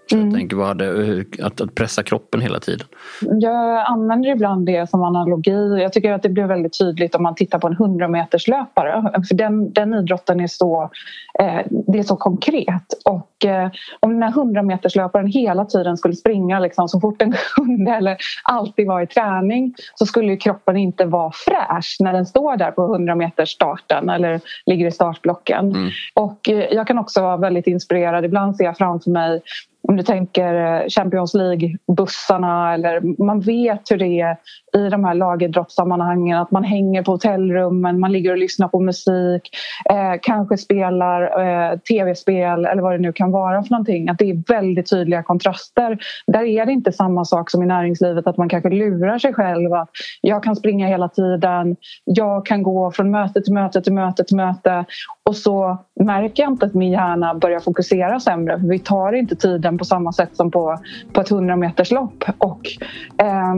Så 0.09 0.15
mm. 0.15 0.27
jag 0.27 0.37
tänker 0.37 0.55
vad 0.55 0.77
det, 0.77 1.25
att, 1.43 1.61
att 1.61 1.75
pressa 1.75 2.03
kroppen 2.03 2.41
hela 2.41 2.59
tiden. 2.59 2.87
Jag 3.21 3.85
använder 3.87 4.29
ibland 4.29 4.65
det 4.65 4.89
som 4.89 5.03
analogi. 5.03 5.81
Jag 5.81 5.93
tycker 5.93 6.11
att 6.11 6.23
det 6.23 6.29
blir 6.29 6.43
väldigt 6.43 6.77
tydligt 6.79 7.15
om 7.15 7.23
man 7.23 7.35
tittar 7.35 7.59
på 7.59 7.67
en 7.67 7.73
100 7.73 8.07
meterslöpare. 8.07 9.11
För 9.27 9.35
den, 9.35 9.73
den 9.73 9.93
idrotten 9.93 10.39
är 10.39 10.47
så, 10.47 10.89
eh, 11.39 11.59
det 11.87 11.99
är 11.99 12.03
så 12.03 12.15
konkret. 12.15 12.83
Och 13.05 13.45
eh, 13.45 13.69
om 13.99 14.13
den 14.13 14.23
här 14.23 14.29
100 14.29 14.63
meterslöparen 14.63 15.27
hela 15.27 15.65
tiden 15.65 15.97
skulle 15.97 16.15
springa 16.15 16.59
liksom, 16.59 16.89
så 16.89 16.99
fort 16.99 17.19
den 17.19 17.33
kunde 17.55 17.91
eller 17.91 18.17
alltid 18.43 18.87
vara 18.87 19.03
i 19.03 19.07
träning 19.07 19.73
så 19.95 20.05
skulle 20.05 20.37
kroppen 20.37 20.77
inte 20.77 21.05
vara 21.05 21.31
fräsch 21.31 21.97
när 21.99 22.13
den 22.13 22.25
står 22.25 22.57
där 22.57 22.71
på 22.71 22.83
100 22.83 23.15
meters 23.15 23.49
starten 23.49 24.09
eller 24.09 24.41
ligger 24.65 24.87
i 24.87 24.91
startblocken. 24.91 25.71
Mm. 25.71 25.89
Och 26.13 26.49
eh, 26.49 26.65
jag 26.71 26.87
kan 26.87 26.97
också 26.97 27.21
vara 27.21 27.37
väldigt 27.37 27.67
inspirerad. 27.67 28.25
Ibland 28.25 28.55
ser 28.55 28.63
jag 28.65 28.77
framför 28.77 29.11
mig 29.11 29.41
om 29.87 29.95
du 29.95 30.03
tänker 30.03 30.53
eh, 30.55 30.87
Champions 30.87 31.33
League-bussarna 31.33 32.73
eller 32.73 33.23
man 33.23 33.39
vet 33.39 33.91
hur 33.91 33.97
det 33.97 34.21
är 34.21 34.37
i 34.77 34.89
de 34.89 35.03
här 35.03 35.13
lagidrottssammanhangen 35.13 36.37
att 36.37 36.51
man 36.51 36.63
hänger 36.63 37.03
på 37.03 37.11
hotellrummen, 37.11 37.99
man 37.99 38.11
ligger 38.11 38.31
och 38.31 38.37
lyssnar 38.37 38.67
på 38.67 38.79
musik, 38.79 39.49
eh, 39.89 40.13
kanske 40.21 40.57
spelar 40.57 41.21
eh, 41.21 41.77
tv-spel 41.79 42.65
eller 42.65 42.81
vad 42.81 42.93
det 42.93 42.97
nu 42.97 43.13
kan 43.13 43.31
vara 43.31 43.63
för 43.63 43.71
någonting. 43.71 44.09
Att 44.09 44.17
det 44.17 44.29
är 44.29 44.53
väldigt 44.53 44.89
tydliga 44.89 45.23
kontraster. 45.23 45.97
Där 46.27 46.43
är 46.43 46.65
det 46.65 46.71
inte 46.71 46.91
samma 46.91 47.25
sak 47.25 47.51
som 47.51 47.63
i 47.63 47.65
näringslivet 47.65 48.27
att 48.27 48.37
man 48.37 48.49
kanske 48.49 48.69
lurar 48.69 49.19
sig 49.19 49.33
själv 49.33 49.73
att 49.73 49.89
jag 50.21 50.43
kan 50.43 50.55
springa 50.55 50.87
hela 50.87 51.09
tiden, 51.09 51.75
jag 52.03 52.45
kan 52.45 52.63
gå 52.63 52.91
från 52.91 53.11
möte 53.11 53.41
till 53.41 53.53
möte 53.53 53.81
till 53.81 53.93
möte 53.93 54.23
till 54.23 54.37
möte 54.37 54.85
och 55.29 55.35
så 55.35 55.77
märker 55.99 56.43
jag 56.43 56.51
inte 56.51 56.65
att 56.65 56.73
min 56.73 56.91
hjärna 56.91 57.35
börjar 57.35 57.59
fokusera 57.59 58.19
sämre 58.19 58.59
för 58.59 58.67
vi 58.67 58.79
tar 58.79 59.13
inte 59.13 59.35
tiden 59.35 59.77
på 59.77 59.85
samma 59.85 60.13
sätt 60.13 60.35
som 60.35 60.51
på, 60.51 60.79
på 61.13 61.21
ett 61.21 61.31
100 61.31 61.55
meters 61.55 61.91
lopp. 61.91 62.23
Och, 62.37 62.61
eh, 63.17 63.55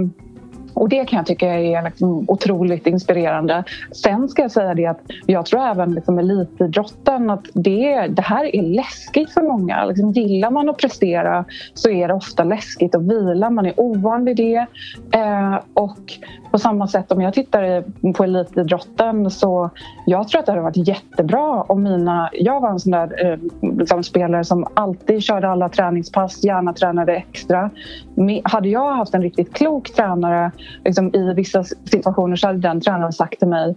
och 0.77 0.89
det 0.89 1.05
kan 1.05 1.17
jag 1.17 1.25
tycka 1.25 1.53
är 1.53 1.83
liksom 1.83 2.25
otroligt 2.27 2.87
inspirerande. 2.87 3.63
Sen 3.91 4.29
ska 4.29 4.41
jag 4.41 4.51
säga 4.51 4.73
det 4.73 4.85
att 4.85 5.01
jag 5.25 5.45
tror 5.45 5.61
även 5.61 5.93
liksom 5.93 6.19
elitidrotten 6.19 7.29
att 7.29 7.45
det, 7.53 8.07
det 8.07 8.21
här 8.21 8.55
är 8.55 8.61
läskigt 8.61 9.31
för 9.31 9.41
många. 9.41 9.85
Liksom 9.85 10.11
gillar 10.11 10.51
man 10.51 10.69
att 10.69 10.77
prestera 10.77 11.45
så 11.73 11.89
är 11.89 12.07
det 12.07 12.13
ofta 12.13 12.43
läskigt 12.43 12.95
att 12.95 13.01
vila. 13.01 13.49
Man 13.49 13.65
är 13.65 13.73
ovan 13.79 14.25
vid 14.25 14.37
det. 14.37 14.65
Eh, 15.11 15.55
och 15.73 16.13
på 16.51 16.59
samma 16.59 16.87
sätt 16.87 17.11
om 17.11 17.21
jag 17.21 17.33
tittar 17.33 17.83
på 18.13 18.23
elitidrotten 18.23 19.31
så 19.31 19.69
jag 20.05 20.27
tror 20.27 20.39
att 20.39 20.45
det 20.45 20.51
hade 20.51 20.63
varit 20.63 20.87
jättebra 20.87 21.61
om 21.61 21.83
mina... 21.83 22.29
Jag 22.33 22.61
var 22.61 22.69
en 22.69 22.79
sån 22.79 22.91
där 22.91 23.25
eh, 23.25 23.39
liksom 23.77 24.03
spelare 24.03 24.43
som 24.43 24.67
alltid 24.73 25.23
körde 25.23 25.49
alla 25.49 25.69
träningspass, 25.69 26.43
gärna 26.43 26.73
tränade 26.73 27.15
extra. 27.15 27.69
Men 28.15 28.41
hade 28.43 28.69
jag 28.69 28.95
haft 28.95 29.13
en 29.13 29.21
riktigt 29.21 29.53
klok 29.53 29.93
tränare 29.95 30.51
liksom, 30.85 31.15
i 31.15 31.33
vissa 31.33 31.63
situationer 31.63 32.35
så 32.35 32.47
hade 32.47 32.59
den 32.59 32.81
tränaren 32.81 33.13
sagt 33.13 33.39
till 33.39 33.47
mig 33.47 33.75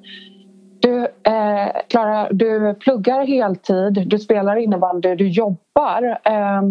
du, 0.81 1.03
eh, 1.05 1.70
Klara, 1.88 2.29
du 2.31 2.74
pluggar 2.74 3.26
heltid, 3.26 4.09
du 4.09 4.18
spelar 4.18 4.57
innebandy, 4.57 5.14
du 5.14 5.29
jobbar. 5.29 6.18
Eh, 6.24 6.62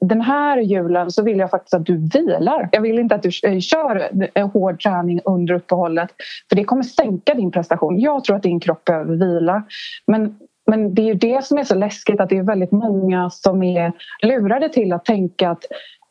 den 0.00 0.20
här 0.20 0.58
julen 0.58 1.10
så 1.10 1.22
vill 1.22 1.38
jag 1.38 1.50
faktiskt 1.50 1.74
att 1.74 1.86
du 1.86 1.96
vilar. 1.96 2.68
Jag 2.72 2.80
vill 2.80 2.98
inte 2.98 3.14
att 3.14 3.22
du 3.22 3.30
eh, 3.42 3.58
kör 3.58 4.10
eh, 4.34 4.50
hård 4.50 4.82
träning 4.82 5.20
under 5.24 5.54
uppehållet 5.54 6.08
för 6.48 6.56
det 6.56 6.64
kommer 6.64 6.82
sänka 6.82 7.34
din 7.34 7.50
prestation. 7.50 8.00
Jag 8.00 8.24
tror 8.24 8.36
att 8.36 8.42
din 8.42 8.60
kropp 8.60 8.84
behöver 8.84 9.16
vila. 9.16 9.62
Men, 10.06 10.38
men 10.66 10.94
det 10.94 11.02
är 11.02 11.06
ju 11.06 11.14
det 11.14 11.44
som 11.44 11.58
är 11.58 11.64
så 11.64 11.74
läskigt 11.74 12.20
att 12.20 12.28
det 12.28 12.36
är 12.36 12.42
väldigt 12.42 12.72
många 12.72 13.30
som 13.30 13.62
är 13.62 13.92
lurade 14.22 14.68
till 14.68 14.92
att 14.92 15.04
tänka 15.04 15.50
att 15.50 15.64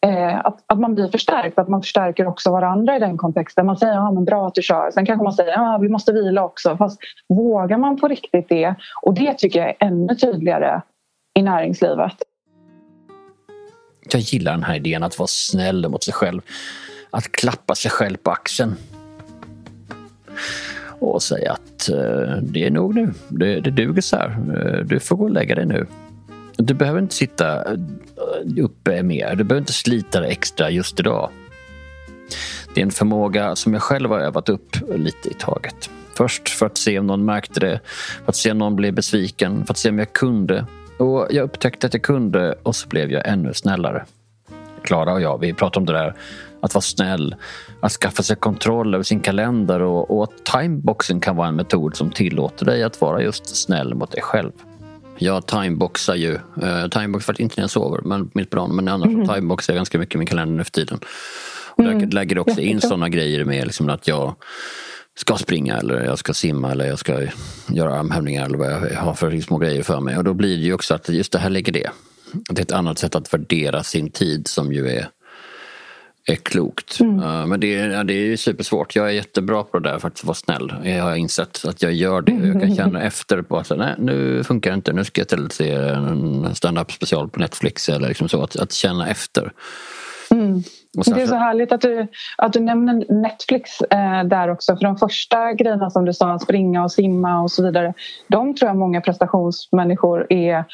Eh, 0.05 0.45
att, 0.45 0.63
att 0.67 0.79
man 0.79 0.95
blir 0.95 1.07
förstärkt, 1.07 1.59
att 1.59 1.67
man 1.67 1.81
förstärker 1.81 2.27
också 2.27 2.51
varandra 2.51 2.95
i 2.95 2.99
den 2.99 3.17
kontexten. 3.17 3.65
Man 3.65 3.77
säger 3.77 3.93
ja, 3.93 4.11
men 4.11 4.25
bra 4.25 4.47
att 4.47 4.55
du 4.55 4.61
kör. 4.61 4.91
Sen 4.91 5.05
kanske 5.05 5.23
man 5.23 5.33
säger 5.33 5.51
ja, 5.51 5.77
vi 5.81 5.89
måste 5.89 6.11
vila 6.11 6.43
också. 6.43 6.77
Fast 6.77 6.99
vågar 7.29 7.77
man 7.77 7.97
på 7.97 8.07
riktigt 8.07 8.49
det? 8.49 8.75
Och 9.01 9.13
det 9.13 9.33
tycker 9.33 9.59
jag 9.59 9.69
är 9.69 9.75
ännu 9.79 10.15
tydligare 10.15 10.81
i 11.39 11.41
näringslivet. 11.41 12.13
Jag 14.11 14.21
gillar 14.21 14.51
den 14.51 14.63
här 14.63 14.75
idén 14.75 15.03
att 15.03 15.19
vara 15.19 15.27
snäll 15.27 15.89
mot 15.89 16.03
sig 16.03 16.13
själv. 16.13 16.41
Att 17.11 17.31
klappa 17.31 17.75
sig 17.75 17.91
själv 17.91 18.17
på 18.17 18.31
axeln. 18.31 18.75
Och 20.99 21.23
säga 21.23 21.51
att 21.51 21.89
eh, 21.89 22.37
det 22.41 22.65
är 22.65 22.71
nog 22.71 22.95
nu. 22.95 23.13
Det, 23.29 23.59
det 23.59 23.71
duger 23.71 24.01
så 24.01 24.17
här. 24.17 24.29
Eh, 24.29 24.85
du 24.85 24.99
får 24.99 25.15
gå 25.15 25.23
och 25.23 25.31
lägga 25.31 25.55
dig 25.55 25.65
nu. 25.65 25.87
Du 26.57 26.73
behöver 26.73 26.99
inte 26.99 27.15
sitta 27.15 27.71
eh, 27.71 27.77
uppe 28.63 29.03
mer. 29.03 29.35
Du 29.35 29.43
behöver 29.43 29.61
inte 29.61 29.73
slita 29.73 30.19
dig 30.19 30.31
extra 30.31 30.69
just 30.69 30.99
idag. 30.99 31.29
Det 32.73 32.81
är 32.81 32.85
en 32.85 32.91
förmåga 32.91 33.55
som 33.55 33.73
jag 33.73 33.81
själv 33.81 34.09
har 34.09 34.19
övat 34.19 34.49
upp 34.49 34.77
lite 34.95 35.29
i 35.29 35.33
taget. 35.33 35.89
Först 36.13 36.49
för 36.49 36.65
att 36.65 36.77
se 36.77 36.99
om 36.99 37.07
någon 37.07 37.25
märkte 37.25 37.59
det, 37.59 37.79
för 38.23 38.29
att 38.29 38.35
se 38.35 38.51
om 38.51 38.57
någon 38.57 38.75
blev 38.75 38.93
besviken, 38.93 39.65
för 39.65 39.73
att 39.73 39.77
se 39.77 39.89
om 39.89 39.99
jag 39.99 40.13
kunde. 40.13 40.65
Och 40.99 41.27
jag 41.29 41.43
upptäckte 41.43 41.87
att 41.87 41.93
jag 41.93 42.03
kunde 42.03 42.55
och 42.63 42.75
så 42.75 42.87
blev 42.87 43.11
jag 43.11 43.27
ännu 43.27 43.53
snällare. 43.53 44.05
Klara 44.83 45.13
och 45.13 45.21
jag, 45.21 45.39
vi 45.39 45.53
pratade 45.53 45.79
om 45.79 45.85
det 45.85 45.93
där 45.93 46.15
att 46.61 46.73
vara 46.73 46.81
snäll, 46.81 47.35
att 47.79 47.91
skaffa 47.91 48.23
sig 48.23 48.35
kontroll 48.35 48.93
över 48.93 49.03
sin 49.03 49.19
kalender 49.19 49.79
och, 49.79 50.19
och 50.19 50.31
timeboxen 50.53 51.19
kan 51.19 51.35
vara 51.35 51.47
en 51.47 51.55
metod 51.55 51.95
som 51.95 52.11
tillåter 52.11 52.65
dig 52.65 52.83
att 52.83 53.01
vara 53.01 53.21
just 53.21 53.55
snäll 53.55 53.95
mot 53.95 54.11
dig 54.11 54.21
själv. 54.21 54.51
Jag 55.17 55.45
timeboxar 55.45 56.15
ju. 56.15 56.33
Uh, 56.63 56.87
timebox 56.91 57.25
för 57.25 57.33
att 57.33 57.39
inte 57.39 57.55
när 57.57 57.63
jag 57.63 57.69
sover, 57.69 58.01
men 58.01 58.31
mitt 58.33 58.49
på 58.49 58.55
dagen. 58.55 58.75
Men 58.75 58.87
annars 58.87 59.07
mm. 59.07 59.27
timeboxar 59.27 59.73
jag 59.73 59.77
ganska 59.77 59.97
mycket 59.97 60.15
i 60.15 60.17
min 60.17 60.27
kalender 60.27 60.55
nu 60.55 60.63
för 60.63 60.71
tiden. 60.71 60.99
Och 61.75 61.83
mm. 61.83 61.99
där 61.99 62.07
lägger 62.07 62.39
också 62.39 62.61
in 62.61 62.81
sådana 62.81 63.09
grejer 63.09 63.45
med 63.45 63.65
liksom 63.65 63.89
att 63.89 64.07
jag 64.07 64.35
ska 65.17 65.37
springa 65.37 65.77
eller 65.77 66.03
jag 66.03 66.19
ska 66.19 66.33
simma 66.33 66.71
eller 66.71 66.85
jag 66.85 66.99
ska 66.99 67.21
göra 67.67 67.99
armhävningar 67.99 68.45
eller 68.45 68.57
vad 68.57 68.71
jag 68.71 68.99
har 68.99 69.13
för 69.13 69.41
små 69.41 69.57
grejer 69.57 69.83
för 69.83 69.99
mig. 69.99 70.17
Och 70.17 70.23
då 70.23 70.33
blir 70.33 70.57
det 70.57 70.63
ju 70.63 70.73
också 70.73 70.93
att 70.93 71.09
just 71.09 71.31
det 71.31 71.39
här 71.39 71.49
ligger 71.49 71.73
det. 71.73 71.89
Det 72.31 72.59
är 72.59 72.63
ett 72.63 72.71
annat 72.71 72.99
sätt 72.99 73.15
att 73.15 73.33
värdera 73.33 73.83
sin 73.83 74.09
tid 74.09 74.47
som 74.47 74.73
ju 74.73 74.89
är 74.89 75.09
är 76.27 76.35
klokt. 76.35 76.99
Mm. 76.99 77.19
Uh, 77.19 77.45
men 77.45 77.59
det 77.59 77.75
är, 77.75 77.89
ja, 77.89 78.03
det 78.03 78.13
är 78.13 78.37
supersvårt. 78.37 78.95
Jag 78.95 79.07
är 79.07 79.11
jättebra 79.11 79.63
på 79.63 79.79
det 79.79 79.89
där, 79.89 79.99
faktiskt 79.99 80.25
vara 80.25 80.35
snäll. 80.35 80.73
Jag 80.83 81.03
har 81.03 81.15
insett 81.15 81.65
att 81.65 81.81
jag 81.81 81.93
gör 81.93 82.21
det. 82.21 82.31
Jag 82.31 82.61
kan 82.61 82.75
känna 82.75 83.01
efter 83.03 83.41
på 83.41 83.57
att 83.57 83.77
nej, 83.77 83.95
nu 83.97 84.43
funkar 84.43 84.71
det 84.71 84.75
inte. 84.75 84.93
Nu 84.93 85.03
ska 85.03 85.21
jag 85.21 85.25
istället 85.25 85.53
se 85.53 85.71
en 85.71 86.55
stand-up 86.55 86.91
special 86.91 87.29
på 87.29 87.39
Netflix 87.39 87.89
eller 87.89 88.07
liksom 88.07 88.29
så. 88.29 88.43
Att, 88.43 88.55
att 88.55 88.71
känna 88.71 89.09
efter. 89.09 89.51
Mm. 90.31 90.63
Det 91.05 91.21
är 91.21 91.27
så 91.27 91.35
härligt 91.35 91.71
att 91.71 91.81
du, 91.81 92.07
att 92.37 92.53
du 92.53 92.59
nämner 92.59 93.21
Netflix 93.21 93.81
eh, 93.81 94.23
där 94.23 94.49
också. 94.49 94.75
För 94.75 94.83
de 94.83 94.97
första 94.97 95.53
grejerna 95.53 95.89
som 95.89 96.05
du 96.05 96.13
sa, 96.13 96.39
springa 96.39 96.83
och 96.83 96.91
simma 96.91 97.41
och 97.41 97.51
så 97.51 97.63
vidare. 97.63 97.93
De 98.27 98.55
tror 98.55 98.69
jag 98.69 98.77
många 98.77 99.01
prestationsmänniskor 99.01 100.27
är 100.29 100.65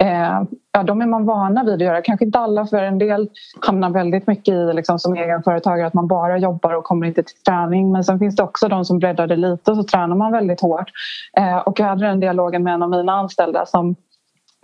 Eh, 0.00 0.42
ja, 0.76 0.82
de 0.82 1.02
är 1.02 1.06
man 1.06 1.24
vana 1.24 1.64
vid 1.64 1.74
att 1.74 1.80
göra. 1.80 2.02
Kanske 2.02 2.24
inte 2.24 2.38
alla, 2.38 2.66
för 2.66 2.82
en 2.82 2.98
del 2.98 3.28
hamnar 3.66 3.90
väldigt 3.90 4.26
mycket 4.26 4.54
i 4.54 4.72
liksom, 4.74 4.98
som 4.98 5.14
egenföretagare 5.14 5.86
att 5.86 5.94
man 5.94 6.06
bara 6.06 6.38
jobbar 6.38 6.72
och 6.74 6.84
kommer 6.84 7.06
inte 7.06 7.22
till 7.22 7.36
träning. 7.36 7.92
Men 7.92 8.04
sen 8.04 8.18
finns 8.18 8.36
det 8.36 8.42
också 8.42 8.68
de 8.68 8.84
som 8.84 8.98
breddar 8.98 9.26
det 9.26 9.36
lite 9.36 9.70
och 9.70 9.76
så 9.76 9.82
tränar 9.82 10.16
man 10.16 10.32
väldigt 10.32 10.60
hårt. 10.60 10.90
Eh, 11.36 11.58
och 11.58 11.80
jag 11.80 11.86
hade 11.86 12.06
den 12.06 12.20
dialogen 12.20 12.62
med 12.62 12.74
en 12.74 12.82
av 12.82 12.90
mina 12.90 13.12
anställda 13.12 13.66
som 13.66 13.96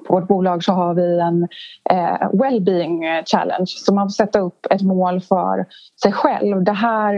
på 0.07 0.15
vårt 0.15 0.29
bolag 0.29 0.65
så 0.65 0.73
har 0.73 0.95
vi 0.95 1.21
en 1.21 1.49
eh, 1.91 2.31
well-being 2.33 3.25
challenge. 3.27 3.67
Så 3.67 3.95
man 3.95 4.07
får 4.07 4.13
sätta 4.13 4.39
upp 4.39 4.67
ett 4.71 4.83
mål 4.83 5.21
för 5.21 5.67
sig 6.03 6.13
själv. 6.13 6.65
Det 6.65 6.73
här, 6.73 7.15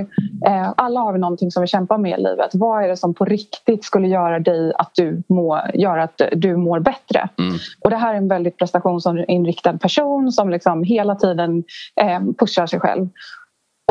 eh, 0.47 0.73
alla 0.77 1.01
har 1.01 1.13
vi 1.13 1.19
någonting 1.19 1.51
som 1.51 1.61
vi 1.61 1.67
kämpar 1.67 1.99
med 1.99 2.19
i 2.19 2.23
livet. 2.23 2.51
Vad 2.53 2.85
är 2.85 2.89
det 2.89 2.97
som 2.97 3.15
på 3.15 3.25
riktigt 3.25 3.85
skulle 3.85 4.09
göra 4.09 4.39
dig 4.39 4.73
att 4.79 4.91
du 4.95 5.23
må, 5.29 5.61
göra 5.75 6.03
att 6.03 6.21
du 6.33 6.57
mår 6.57 6.81
bättre? 6.81 7.29
Mm. 7.39 7.55
Och 7.85 7.91
det 7.91 7.97
här 7.97 8.15
är 8.15 8.19
en 8.19 8.29
väldigt 8.29 8.59
prestationsinriktad 8.59 9.79
person 9.79 10.33
som 10.33 10.51
liksom 10.51 10.83
hela 10.83 11.15
tiden 11.15 11.65
eh, 12.01 12.21
pushar 12.39 12.67
sig 12.67 12.81
själv. 12.81 13.09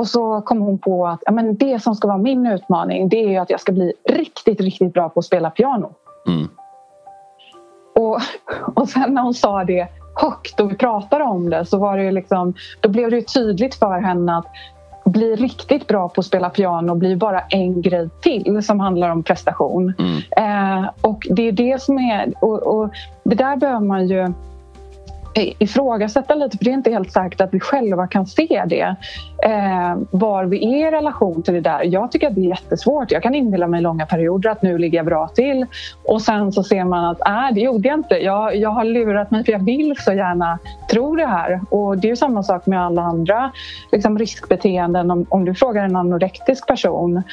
Och 0.02 0.08
så 0.08 0.42
kom 0.42 0.62
hon 0.62 0.80
på 0.80 1.08
att 1.08 1.20
ja, 1.26 1.32
men 1.32 1.58
det 1.58 1.84
som 1.84 1.96
ska 1.96 2.08
vara 2.08 2.18
min 2.18 2.48
utmaning 2.48 3.10
det 3.10 3.36
är 3.36 3.42
att 3.42 3.50
jag 3.50 3.60
ska 3.60 3.72
bli 3.72 3.94
riktigt, 4.10 4.62
riktigt 4.62 4.94
bra 4.94 5.10
på 5.10 5.20
att 5.20 5.26
spela 5.26 5.50
piano. 5.50 5.92
Mm. 6.28 6.48
Och, 7.96 8.20
och 8.76 8.90
sen 8.90 9.14
när 9.14 9.22
hon 9.22 9.34
sa 9.34 9.64
det 9.64 9.88
högt 10.16 10.60
och 10.60 10.72
vi 10.72 10.76
pratade 10.76 11.24
om 11.24 11.50
det 11.50 11.66
så 11.66 11.78
var 11.78 11.98
det 11.98 12.12
liksom, 12.12 12.54
då 12.82 12.90
blev 12.90 13.12
det 13.12 13.34
tydligt 13.34 13.76
för 13.76 14.00
henne 14.00 14.38
att 14.38 14.46
bli 15.06 15.36
riktigt 15.36 15.88
bra 15.88 16.10
på 16.10 16.20
att 16.20 16.26
spela 16.26 16.50
piano 16.50 16.96
blir 16.96 17.16
bara 17.16 17.40
en 17.40 17.82
grej 17.82 18.10
till 18.22 18.64
som 18.64 18.80
handlar 18.80 19.10
om 19.10 19.24
prestation. 19.24 19.94
Mm. 20.00 20.82
Eh, 20.82 20.90
och 21.02 21.28
det 21.30 21.48
är 21.48 21.52
det 21.52 21.82
som 21.82 22.00
är... 22.00 22.34
Och, 22.40 22.64
och, 22.64 22.90
det 23.24 23.36
där 23.36 23.56
behöver 23.56 23.86
man 23.86 24.08
ju 24.08 24.34
ifrågasätta 25.36 26.36
lite 26.36 26.58
för 26.58 26.66
det 26.66 26.72
är 26.72 26.74
inte 26.74 26.92
helt 26.92 27.12
säkert 27.12 27.42
att 27.42 27.54
vi 27.54 27.60
själva 27.60 28.08
kan 28.08 28.28
se 28.28 28.64
det. 28.68 28.96
Eh, 29.46 29.98
var 30.12 30.46
vi 30.46 30.82
är 30.82 30.88
i 30.88 30.92
relation 30.92 31.44
till 31.44 31.54
det 31.54 31.62
där. 31.62 31.84
Jag 31.84 32.12
tycker 32.12 32.28
att 32.28 32.36
det 32.36 32.42
är 32.42 32.50
jättesvårt. 32.50 33.12
Jag 33.12 33.24
kan 33.24 33.36
inbilla 33.36 33.68
mig 33.68 33.82
långa 33.82 34.06
perioder 34.06 34.50
att 34.50 34.62
nu 34.62 34.78
ligger 34.78 34.98
jag 35.00 35.06
bra 35.06 35.28
till 35.28 35.66
och 36.04 36.22
sen 36.22 36.52
så 36.52 36.64
ser 36.64 36.84
man 36.84 37.06
att 37.06 37.28
äh, 37.28 37.54
det 37.54 37.62
gjorde 37.62 37.88
jag 37.88 38.00
inte. 38.00 38.16
Jag, 38.16 38.56
jag 38.56 38.70
har 38.70 38.84
lurat 38.84 39.32
mig 39.32 39.46
för 39.46 39.52
jag 39.52 39.66
vill 39.66 39.96
så 39.98 40.14
gärna 40.14 40.60
tro 40.92 41.16
det 41.16 41.26
här. 41.26 41.62
Och 41.70 41.98
det 41.98 42.10
är 42.10 42.16
samma 42.16 42.44
sak 42.44 42.66
med 42.66 42.82
alla 42.82 43.02
andra 43.02 43.52
liksom 43.92 44.20
riskbeteenden. 44.20 45.12
Om, 45.12 45.26
om 45.30 45.46
du 45.46 45.56
frågar 45.56 45.86
en 45.86 45.96
anorektisk 45.96 46.68
person 46.68 47.24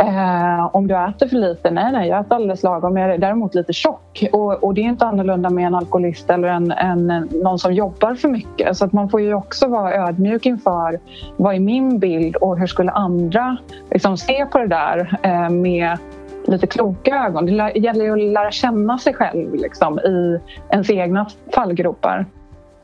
Eh, 0.00 0.76
om 0.76 0.86
du 0.86 0.96
äter 0.96 1.28
för 1.28 1.36
lite? 1.36 1.70
Nej, 1.70 1.92
nej, 1.92 2.08
jag 2.08 2.20
äter 2.20 2.34
alldeles 2.34 2.62
lagom. 2.62 2.96
Jag 2.96 3.14
är 3.14 3.18
däremot 3.18 3.54
lite 3.54 3.72
tjock. 3.72 4.24
Och, 4.32 4.64
och 4.64 4.74
det 4.74 4.80
är 4.80 4.84
inte 4.84 5.06
annorlunda 5.06 5.50
med 5.50 5.66
en 5.66 5.74
alkoholist 5.74 6.30
eller 6.30 6.48
en, 6.48 6.70
en, 6.72 7.06
någon 7.32 7.58
som 7.58 7.74
jobbar 7.74 8.14
för 8.14 8.28
mycket. 8.28 8.76
Så 8.76 8.84
att 8.84 8.92
man 8.92 9.08
får 9.08 9.20
ju 9.20 9.34
också 9.34 9.68
vara 9.68 10.08
ödmjuk 10.08 10.46
inför 10.46 11.00
vad 11.36 11.54
är 11.54 11.60
min 11.60 11.98
bild 11.98 12.36
och 12.36 12.58
hur 12.58 12.66
skulle 12.66 12.90
andra 12.90 13.56
liksom, 13.90 14.16
se 14.16 14.46
på 14.46 14.58
det 14.58 14.66
där 14.66 15.18
eh, 15.22 15.50
med 15.50 15.98
lite 16.46 16.66
kloka 16.66 17.16
ögon. 17.16 17.46
Det 17.46 17.72
gäller 17.74 18.04
ju 18.04 18.12
att 18.12 18.32
lära 18.32 18.50
känna 18.50 18.98
sig 18.98 19.14
själv 19.14 19.54
liksom, 19.54 19.98
i 19.98 20.40
ens 20.70 20.90
egna 20.90 21.26
fallgropar. 21.54 22.26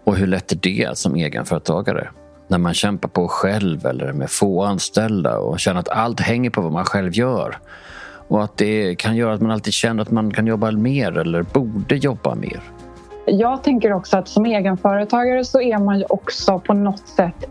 Och 0.04 0.16
hur 0.16 0.26
lätt 0.26 0.52
är 0.52 0.56
det 0.56 0.98
som 0.98 1.14
egenföretagare? 1.14 2.08
När 2.48 2.58
man 2.58 2.74
kämpar 2.74 3.08
på 3.08 3.28
själv 3.28 3.86
eller 3.86 4.12
med 4.12 4.30
få 4.30 4.62
anställda 4.62 5.38
och 5.38 5.60
känner 5.60 5.80
att 5.80 5.88
allt 5.88 6.20
hänger 6.20 6.50
på 6.50 6.60
vad 6.60 6.72
man 6.72 6.84
själv 6.84 7.12
gör. 7.12 7.58
Och 8.28 8.44
att 8.44 8.56
det 8.56 8.94
kan 8.94 9.16
göra 9.16 9.34
att 9.34 9.40
man 9.40 9.50
alltid 9.50 9.72
känner 9.72 10.02
att 10.02 10.10
man 10.10 10.30
kan 10.30 10.46
jobba 10.46 10.70
mer 10.70 11.18
eller 11.18 11.42
borde 11.42 11.96
jobba 11.96 12.34
mer. 12.34 12.60
Jag 13.26 13.62
tänker 13.62 13.92
också 13.92 14.16
att 14.16 14.28
som 14.28 14.46
egenföretagare 14.46 15.44
så 15.44 15.60
är 15.60 15.78
man 15.78 15.98
ju 15.98 16.04
också 16.08 16.58
på 16.58 16.74
något 16.74 17.08
sätt 17.08 17.46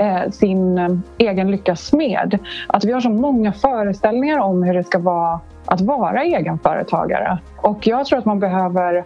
eh, 0.00 0.30
sin 0.30 0.78
eh, 0.78 0.88
egen 1.18 1.50
lyckas 1.50 1.86
smed. 1.86 2.38
Att 2.66 2.84
vi 2.84 2.92
har 2.92 3.00
så 3.00 3.10
många 3.10 3.52
föreställningar 3.52 4.38
om 4.38 4.62
hur 4.62 4.74
det 4.74 4.84
ska 4.84 4.98
vara 4.98 5.40
att 5.64 5.80
vara 5.80 6.24
egenföretagare. 6.24 7.38
Och 7.56 7.86
jag 7.86 8.06
tror 8.06 8.18
att 8.18 8.24
man 8.24 8.40
behöver 8.40 9.04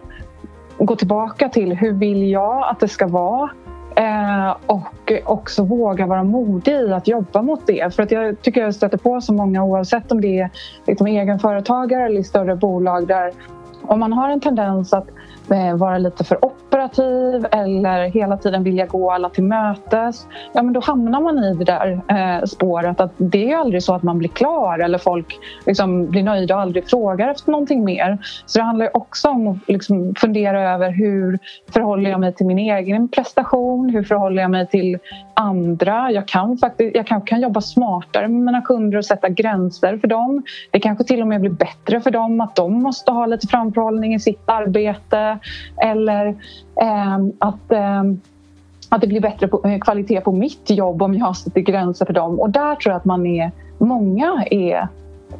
gå 0.77 0.95
tillbaka 0.95 1.49
till 1.49 1.75
hur 1.75 1.93
vill 1.93 2.31
jag 2.31 2.69
att 2.69 2.79
det 2.79 2.87
ska 2.87 3.07
vara? 3.07 3.49
Eh, 3.95 4.55
och 4.65 5.13
också 5.25 5.63
våga 5.63 6.05
vara 6.05 6.23
modig 6.23 6.73
i 6.73 6.93
att 6.93 7.07
jobba 7.07 7.41
mot 7.41 7.67
det. 7.67 7.95
För 7.95 8.03
att 8.03 8.11
jag 8.11 8.41
tycker 8.41 8.61
jag 8.61 8.75
stöter 8.75 8.97
på 8.97 9.21
så 9.21 9.33
många 9.33 9.63
oavsett 9.63 10.11
om 10.11 10.21
det 10.21 10.39
är 10.39 10.49
liksom 10.87 11.07
egenföretagare 11.07 12.05
eller 12.05 12.19
i 12.19 12.23
större 12.23 12.55
bolag 12.55 13.07
där 13.07 13.31
om 13.81 13.99
man 13.99 14.13
har 14.13 14.29
en 14.29 14.39
tendens 14.39 14.93
att 14.93 15.07
eh, 15.51 15.75
vara 15.75 15.97
lite 15.97 16.23
för 16.23 16.45
operativ 16.45 17.47
eller 17.51 18.03
hela 18.03 18.37
tiden 18.37 18.63
vilja 18.63 18.85
gå 18.85 19.11
alla 19.11 19.29
till 19.29 19.43
mötes, 19.43 20.27
ja 20.53 20.63
men 20.63 20.73
då 20.73 20.79
hamnar 20.79 21.21
man 21.21 21.43
i 21.43 21.53
det 21.53 21.65
där 21.65 22.01
eh, 22.07 22.45
spåret 22.45 22.99
att 22.99 23.11
det 23.17 23.51
är 23.51 23.57
aldrig 23.57 23.83
så 23.83 23.93
att 23.93 24.03
man 24.03 24.17
blir 24.17 24.29
klar 24.29 24.79
eller 24.79 24.97
folk 24.97 25.39
liksom 25.65 26.09
blir 26.09 26.23
nöjda 26.23 26.55
och 26.55 26.61
aldrig 26.61 26.89
frågar 26.89 27.29
efter 27.29 27.51
någonting 27.51 27.83
mer. 27.83 28.17
Så 28.45 28.59
det 28.59 28.65
handlar 28.65 28.97
också 28.97 29.29
om 29.29 29.47
att 29.47 29.57
liksom 29.67 30.15
fundera 30.15 30.73
över 30.73 30.89
hur 30.91 31.39
förhåller 31.71 32.09
jag 32.09 32.19
mig 32.19 32.33
till 32.33 32.45
min 32.45 32.59
egen 32.59 33.07
prestation? 33.07 33.89
Hur 33.89 34.03
förhåller 34.03 34.41
jag 34.41 34.51
mig 34.51 34.67
till 34.67 34.97
andra? 35.33 36.11
Jag 36.11 36.27
kan, 36.27 36.57
faktiskt, 36.57 36.95
jag 36.95 37.07
kan, 37.07 37.21
kan 37.21 37.41
jobba 37.41 37.61
smartare 37.61 38.27
med 38.27 38.41
mina 38.41 38.61
kunder 38.61 38.97
och 38.97 39.05
sätta 39.05 39.29
gränser 39.29 39.97
för 39.97 40.07
dem. 40.07 40.43
Det 40.71 40.79
kanske 40.79 41.03
till 41.03 41.21
och 41.21 41.27
med 41.27 41.41
blir 41.41 41.51
bättre 41.51 42.01
för 42.01 42.11
dem 42.11 42.41
att 42.41 42.55
de 42.55 42.83
måste 42.83 43.11
ha 43.11 43.25
lite 43.25 43.47
framför 43.47 43.70
framförhållning 43.73 44.13
i 44.13 44.19
sitt 44.19 44.43
arbete 44.45 45.39
eller 45.77 46.27
eh, 46.81 47.17
att 47.39 47.71
eh, 47.71 48.03
att 48.89 49.01
det 49.01 49.07
blir 49.07 49.21
bättre 49.21 49.47
på, 49.47 49.67
eh, 49.67 49.79
kvalitet 49.79 50.21
på 50.21 50.31
mitt 50.31 50.69
jobb 50.69 51.01
om 51.01 51.13
jag 51.13 51.37
sätter 51.37 51.61
gränser 51.61 52.05
för 52.05 52.13
dem. 52.13 52.39
Och 52.39 52.49
där 52.49 52.75
tror 52.75 52.91
jag 52.91 52.99
att 52.99 53.05
man 53.05 53.25
är, 53.25 53.51
många 53.77 54.45
är 54.51 54.87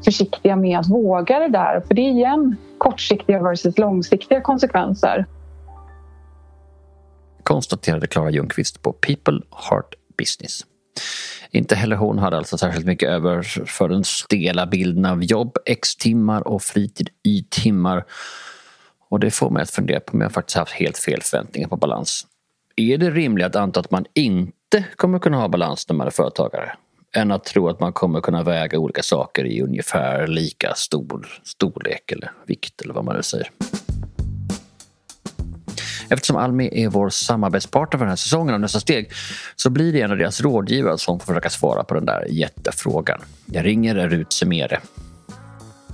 försiktiga 0.06 0.56
med 0.56 0.80
att 0.80 0.90
våga 0.90 1.40
det 1.40 1.48
där. 1.48 1.82
För 1.88 1.94
det 1.94 2.02
är 2.02 2.12
igen 2.12 2.56
kortsiktiga 2.78 3.44
versus 3.44 3.78
långsiktiga 3.78 4.42
konsekvenser. 4.42 5.26
Konstaterade 7.44 8.08
Klara 8.08 8.30
Ljungqvist 8.30 8.82
på 8.82 8.94
People 8.94 9.42
Heart 9.70 9.96
Business. 10.18 10.66
Inte 11.52 11.76
heller 11.76 11.96
hon 11.96 12.20
hade 12.20 12.38
alltså 12.38 12.58
särskilt 12.58 12.86
mycket 12.86 13.10
över 13.10 13.42
för 13.66 13.90
den 13.90 14.04
stela 14.04 14.66
bilden 14.66 15.06
av 15.06 15.24
jobb, 15.24 15.58
X-timmar 15.66 16.48
och 16.48 16.62
fritid, 16.62 17.10
Y-timmar 17.24 18.06
och 19.10 19.20
det 19.20 19.32
får 19.32 19.50
mig 19.50 19.64
att 19.64 19.72
fundera 19.72 20.00
på 20.00 20.14
om 20.14 20.22
jag 20.22 20.32
faktiskt 20.32 20.58
haft 20.58 20.72
helt 20.72 20.98
fel 20.98 21.22
förväntningar 21.22 21.68
på 21.68 21.78
balans. 21.78 22.28
Är 22.76 22.98
det 22.98 23.10
rimligt 23.10 23.46
att 23.46 23.56
anta 23.56 23.80
att 23.80 23.92
man 23.92 24.06
inte 24.14 24.84
kommer 24.96 25.20
kunna 25.20 25.38
ha 25.38 25.48
balans 25.48 25.90
när 25.90 25.96
man 25.96 26.08
är 26.08 26.12
företagare? 26.12 26.72
Än 27.16 27.32
att 27.32 27.44
tro 27.44 27.70
att 27.70 27.80
man 27.80 27.94
kommer 27.94 28.22
kunna 28.22 28.44
väga 28.44 28.80
olika 28.80 29.04
saker 29.04 29.46
i 29.46 29.62
ungefär 29.62 30.28
lika 30.28 30.74
stor 30.76 31.42
storlek 31.44 32.12
eller 32.12 32.32
vikt 32.46 32.82
eller 32.82 32.94
vad 32.94 33.06
man 33.06 33.16
nu 33.16 33.24
säger. 33.24 33.50
Eftersom 36.12 36.36
Almi 36.36 36.70
är 36.72 36.90
vår 36.90 37.10
samarbetspartner 37.10 37.98
för 37.98 38.06
den 38.06 38.10
här 38.12 38.16
säsongen 38.16 38.54
och 38.54 38.62
nästa 38.62 38.80
steg 38.80 39.12
så 39.56 39.70
blir 39.70 39.94
det 39.94 40.02
en 40.02 40.12
av 40.12 40.18
deras 40.18 40.42
rådgivare 40.42 40.98
som 40.98 41.20
får 41.20 41.26
försöka 41.26 41.50
svara 41.50 41.84
på 41.84 41.94
den 41.94 42.06
där 42.06 42.28
jättefrågan. 42.30 43.22
Jag 43.46 43.66
ringer 43.66 44.10
Rut 44.10 44.34
Semere 44.34 44.80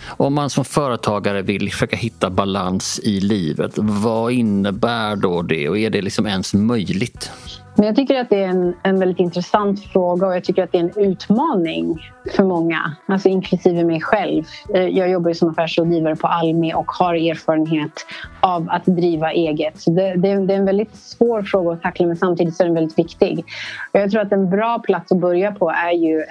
om 0.10 0.34
man 0.34 0.50
som 0.50 0.65
företagare 0.65 1.41
vill 1.41 1.72
försöka 1.72 1.96
hitta 1.96 2.30
balans 2.30 3.00
i 3.04 3.20
livet, 3.20 3.72
vad 3.78 4.32
innebär 4.32 5.15
då 5.15 5.41
det 5.41 5.70
och 5.70 5.78
är 5.78 5.89
det 5.89 6.02
liksom 6.02 6.28
ens 6.28 6.54
möjligt? 6.54 7.32
Men 7.78 7.86
jag 7.86 7.96
tycker 7.96 8.20
att 8.20 8.30
det 8.30 8.43
är 8.43 8.48
en, 8.48 8.76
en 8.84 9.00
väldigt 9.00 9.20
intressant 9.20 9.84
fråga 9.84 10.28
och 10.28 10.36
jag 10.36 10.43
tycker 10.43 10.63
att 10.63 10.72
det 10.72 10.78
är 10.78 10.84
en 10.84 11.12
utmaning 11.12 12.00
för 12.36 12.43
många, 12.43 12.96
alltså 13.06 13.30
inklusive 13.30 13.84
mig 13.84 14.02
själv. 14.02 14.43
Eh, 14.74 14.88
jag 14.88 15.10
jobbar 15.10 15.30
ju 15.30 15.36
som 15.36 15.50
affärsrådgivare 15.50 16.15
på 16.15 16.28
Almi 16.28 16.74
och 16.74 16.91
har 16.91 17.13
erfarenhet 17.13 18.06
av 18.39 18.70
att 18.70 18.86
driva 18.86 19.32
eget. 19.32 19.80
Så 19.80 19.91
det, 19.91 20.15
det, 20.15 20.46
det, 20.46 20.54
är 20.54 20.58
en 20.58 20.65
väldigt 20.65 20.96
svår 20.96 21.41
fråga 21.41 21.72
att 21.72 21.82
tackla 21.82 22.08
men 22.08 22.17
samtidigt 22.17 22.56
så 22.56 22.63
är 22.63 22.65
den 22.65 22.76
väldigt 22.76 23.00
viktig. 23.00 23.46
Och 23.93 24.00
jag 24.00 24.12
tror 24.12 24.22
att 24.22 24.32
en 24.32 24.50
bra 24.50 24.80
plats 24.80 25.12
att 25.12 25.22
börja 25.22 25.52
på 25.52 25.70
är 25.70 25.91
ju 25.91 26.24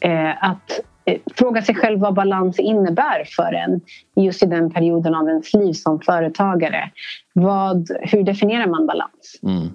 eh, 0.00 0.44
att 0.44 0.80
fråga 1.34 1.62
sig 1.62 1.74
själv 1.74 2.00
vad 2.00 2.14
balans 2.14 2.58
innebär 2.58 3.24
för 3.36 3.52
en 3.52 3.80
just 4.24 4.42
i 4.42 4.46
den 4.46 4.70
perioden 4.70 5.14
av 5.14 5.28
ens 5.28 5.54
liv 5.54 5.72
som 5.72 6.00
företagare. 6.00 6.90
Vad, 7.32 7.90
hur 8.00 8.22
definierar 8.22 8.66
man 8.66 8.86
balans? 8.86 9.40
Mm. 9.42 9.68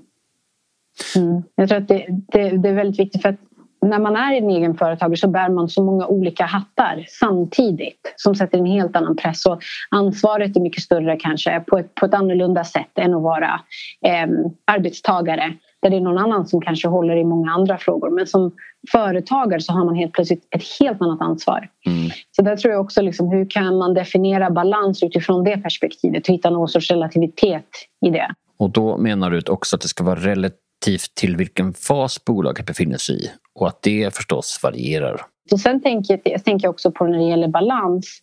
Mm. 1.15 1.43
Jag 1.55 1.69
tror 1.69 1.77
att 1.77 1.87
det, 1.87 2.05
det, 2.31 2.49
det, 2.49 2.69
är 2.69 2.73
väldigt 2.73 2.99
viktigt 2.99 3.21
för 3.21 3.29
att 3.29 3.39
när 3.85 3.99
man 3.99 4.15
är 4.15 4.37
en 4.37 4.49
egen 4.49 4.77
företagare 4.77 5.17
så 5.17 5.27
bär 5.27 5.49
man 5.49 5.69
så 5.69 5.83
många 5.83 6.07
olika 6.07 6.45
hattar 6.45 7.05
samtidigt 7.07 8.13
som 8.15 8.35
sätter 8.35 8.57
en 8.57 8.65
helt 8.65 8.95
annan 8.95 9.15
press. 9.15 9.45
Och 9.45 9.61
ansvaret 9.89 10.55
är 10.55 10.61
mycket 10.61 10.83
större 10.83 11.17
kanske 11.17 11.59
på 11.59 11.77
ett, 11.77 11.95
på 11.95 12.05
ett 12.05 12.13
annorlunda 12.13 12.63
sätt 12.63 12.91
än 12.95 13.13
att 13.13 13.21
vara 13.21 13.61
eh, 14.05 14.27
arbetstagare 14.65 15.53
där 15.81 15.89
det 15.89 15.95
är 15.95 16.01
någon 16.01 16.17
annan 16.17 16.47
som 16.47 16.61
kanske 16.61 16.87
håller 16.87 17.15
i 17.15 17.23
många 17.23 17.51
andra 17.51 17.77
frågor. 17.77 18.09
Men 18.09 18.27
som 18.27 18.51
företagare 18.91 19.61
så 19.61 19.73
har 19.73 19.85
man 19.85 19.95
helt 19.95 20.13
plötsligt 20.13 20.47
ett 20.55 20.63
helt 20.79 21.01
annat 21.01 21.21
ansvar. 21.21 21.69
Mm. 21.85 22.11
Så 22.31 22.41
där 22.41 22.55
tror 22.55 22.73
jag 22.73 22.81
också 22.81 23.01
liksom, 23.01 23.29
hur 23.29 23.49
kan 23.49 23.77
man 23.77 23.93
definiera 23.93 24.49
balans 24.49 25.03
utifrån 25.03 25.43
det 25.43 25.57
perspektivet 25.57 26.27
och 26.27 26.33
hitta 26.33 26.49
någon 26.49 26.67
sorts 26.67 26.91
relativitet 26.91 27.67
i 28.05 28.09
det. 28.09 28.33
Och 28.57 28.69
då 28.69 28.97
menar 28.97 29.31
du 29.31 29.41
också 29.49 29.75
att 29.75 29.81
det 29.81 29.87
ska 29.87 30.03
vara 30.03 30.19
relativt 30.19 31.15
till 31.15 31.35
vilken 31.35 31.73
fas 31.73 32.25
bolaget 32.25 32.65
befinner 32.65 32.97
sig 32.97 33.25
i 33.25 33.29
och 33.59 33.67
att 33.67 33.81
det 33.81 34.15
förstås 34.15 34.59
varierar. 34.63 35.21
Och 35.51 35.59
sen 35.59 35.81
tänker 35.81 36.19
jag, 36.23 36.43
tänker 36.43 36.65
jag 36.67 36.73
också 36.73 36.91
på 36.91 37.05
när 37.05 37.17
det 37.17 37.29
gäller 37.29 37.47
balans 37.47 38.21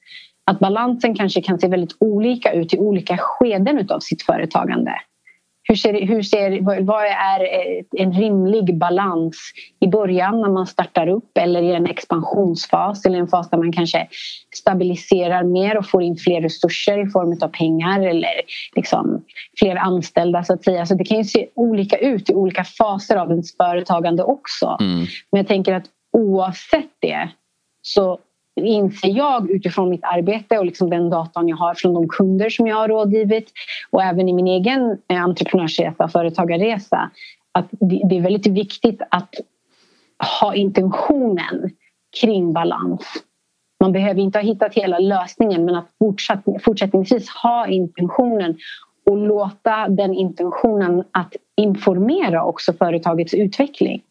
att 0.51 0.59
balansen 0.59 1.15
kanske 1.15 1.43
kan 1.43 1.59
se 1.59 1.69
väldigt 1.69 1.97
olika 2.01 2.53
ut 2.53 2.75
i 2.75 2.79
olika 2.79 3.19
skeden 3.21 3.91
av 3.91 4.01
sitt 4.01 4.23
företagande. 4.23 4.93
Hur 5.69 5.77
ser, 5.77 6.07
hur 6.07 6.23
ser, 6.23 6.61
vad 6.85 7.05
är 7.05 7.47
en 7.97 8.13
rimlig 8.13 8.79
balans 8.79 9.37
i 9.81 9.87
början 9.87 10.41
när 10.41 10.49
man 10.49 10.67
startar 10.67 11.09
upp 11.09 11.39
eller 11.39 11.63
i 11.63 11.73
en 11.73 11.87
expansionsfas 11.87 13.07
eller 13.07 13.19
en 13.19 13.29
fas 13.29 13.51
där 13.51 13.59
man 13.59 13.73
kanske 13.73 14.09
stabiliserar 14.55 15.45
mer 15.45 15.79
och 15.79 15.87
får 15.87 16.03
in 16.03 16.17
fler 16.17 16.41
resurser 16.41 17.07
i 17.07 17.11
form 17.11 17.39
av 17.43 17.49
pengar 17.49 18.01
eller 18.01 18.33
liksom 18.77 19.25
fler 19.59 19.77
anställda 19.77 20.45
så 20.45 20.53
att 20.53 20.65
säga. 20.65 20.87
Så 20.87 20.95
det 20.95 21.05
kan 21.05 21.19
ju 21.19 21.25
se 21.25 21.49
olika 21.55 21.97
ut 21.97 22.31
i 22.31 22.35
olika 22.35 22.65
faser 22.65 23.17
av 23.17 23.31
ens 23.31 23.57
företagande 23.57 24.23
också. 24.23 24.77
Mm. 24.81 24.99
Men 25.33 25.39
jag 25.39 25.47
tänker 25.47 25.75
att 25.75 25.87
oavsett 26.13 26.91
det 27.01 27.29
så 27.83 28.19
inser 28.67 29.09
jag 29.09 29.51
utifrån 29.51 29.91
mitt 29.91 30.05
arbete 30.05 30.59
och 30.59 30.67
liksom 30.67 30.91
den 30.91 31.11
datan 31.11 31.49
jag 31.49 31.57
har 31.57 31.75
från 31.75 31.95
de 31.95 32.09
kunder 32.09 32.51
som 32.51 32.67
jag 32.67 32.77
har 32.77 32.89
rådgivit 32.89 33.53
och 33.91 34.03
även 34.03 34.29
i 34.29 34.33
min 34.33 34.47
egen 34.47 34.99
eh, 35.09 35.23
entreprenörsresa 35.23 36.09
företagarresa 36.09 37.11
att 37.53 37.69
det 37.71 38.17
är 38.17 38.21
väldigt 38.21 38.47
viktigt 38.47 39.03
att 39.11 39.35
ha 40.41 40.55
intentionen 40.55 41.71
kring 42.21 42.53
balans. 42.53 43.07
Man 43.81 43.93
behöver 43.93 44.21
inte 44.21 44.39
ha 44.39 44.45
hittat 44.45 44.75
hela 44.75 44.99
lösningen 44.99 45.65
men 45.65 45.75
att 45.75 45.89
fortsatt, 45.99 46.45
fortsättningsvis 46.63 47.29
ha 47.29 47.67
intentionen 47.67 48.57
och 49.11 49.17
låta 49.17 49.89
den 49.89 50.15
intentionen 50.15 51.05
att 51.11 51.33
informera 51.57 52.45
också 52.45 52.73
företagets 52.73 53.35
utveckling. 53.35 54.03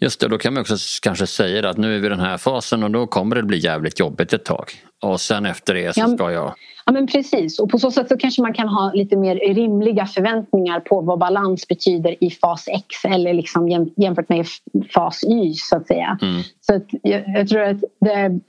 Just 0.00 0.20
det, 0.20 0.28
då 0.28 0.38
kan 0.38 0.54
man 0.54 0.60
också 0.60 0.76
kanske 1.02 1.26
säga 1.26 1.68
att 1.68 1.76
nu 1.76 1.94
är 1.94 1.98
vi 1.98 2.06
i 2.06 2.10
den 2.10 2.20
här 2.20 2.38
fasen 2.38 2.82
och 2.82 2.90
då 2.90 3.06
kommer 3.06 3.36
det 3.36 3.42
bli 3.42 3.58
jävligt 3.58 4.00
jobbigt 4.00 4.32
ett 4.32 4.44
tag. 4.44 4.72
Och 5.02 5.20
sen 5.20 5.46
efter 5.46 5.74
det 5.74 5.94
så 5.94 6.16
ska 6.16 6.32
jag... 6.32 6.54
Ja 6.86 6.92
men 6.92 7.06
precis 7.06 7.58
och 7.58 7.70
på 7.70 7.78
så 7.78 7.90
sätt 7.90 8.08
så 8.08 8.16
kanske 8.16 8.42
man 8.42 8.54
kan 8.54 8.68
ha 8.68 8.92
lite 8.94 9.16
mer 9.16 9.54
rimliga 9.54 10.06
förväntningar 10.06 10.80
på 10.80 11.00
vad 11.00 11.18
balans 11.18 11.68
betyder 11.68 12.24
i 12.24 12.30
fas 12.30 12.68
X 12.68 13.04
eller 13.04 13.34
liksom 13.34 13.90
jämfört 13.96 14.28
med 14.28 14.46
fas 14.94 15.24
Y 15.24 15.54
så 15.54 15.76
att 15.76 15.86
säga. 15.86 16.18
Mm. 16.22 16.42
Så 16.60 16.80
jag, 17.02 17.22
jag, 17.26 17.48
tror 17.48 17.62
att 17.62 17.80
det, 18.00 18.40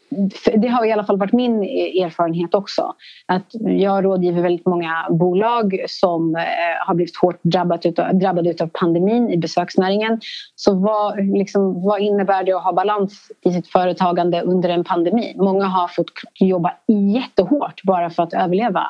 det, 0.56 0.68
har 0.68 0.86
i 0.86 0.92
alla 0.92 1.04
fall 1.04 1.18
varit 1.18 1.34
min 1.34 1.64
erfarenhet 2.04 2.54
också. 2.54 2.94
Att 3.26 3.48
jag 3.62 4.06
rådgiver 4.06 4.42
väldigt 4.42 4.66
många 4.66 5.08
bolag 5.10 5.86
som 5.88 6.36
eh, 6.36 6.42
har 6.88 6.96
blivit 6.96 7.18
hårt 7.18 7.40
drabbat 7.44 7.86
utav, 7.86 8.16
drabbade 8.16 8.56
av 8.62 8.68
pandemin 8.74 9.30
i 9.30 9.38
besöksnäringen. 9.38 10.22
Så 10.56 10.74
vad, 10.74 11.26
liksom, 11.38 11.84
vad 11.84 12.02
innebär 12.02 12.44
det 12.44 12.54
att 12.54 12.64
ha 12.64 12.74
balans 12.74 13.32
i 13.46 13.54
sitt 13.54 13.68
företagande 13.68 14.42
under 14.42 14.70
en 14.70 14.84
pandemi? 14.84 15.34
Många 15.38 15.66
har 15.66 15.88
fått 15.88 16.12
jobba 16.40 16.74
jättehårt 16.88 17.84
bara 17.84 18.10
för 18.10 18.24
att 18.24 18.31
överleva. 18.34 18.86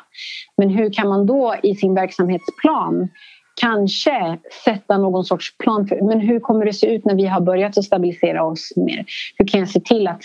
Men 0.58 0.70
hur 0.70 0.94
kan 0.94 1.08
man 1.08 1.26
då 1.26 1.56
i 1.64 1.76
sin 1.76 1.96
verksamhetsplan 1.96 3.10
kanske 3.62 4.38
sätta 4.66 4.98
någon 4.98 5.26
sorts 5.26 5.58
plan 5.58 5.88
för 5.88 6.02
men 6.02 6.20
hur 6.20 6.40
kommer 6.40 6.66
det 6.66 6.74
se 6.74 6.96
ut 6.96 7.06
när 7.06 7.16
vi 7.16 7.26
har 7.26 7.42
börjat 7.42 7.78
att 7.78 7.86
stabilisera 7.86 8.44
oss 8.44 8.74
mer? 8.76 9.06
Hur 9.38 9.48
kan 9.48 9.60
jag 9.60 9.70
se 9.70 9.80
till 9.80 10.08
att, 10.08 10.22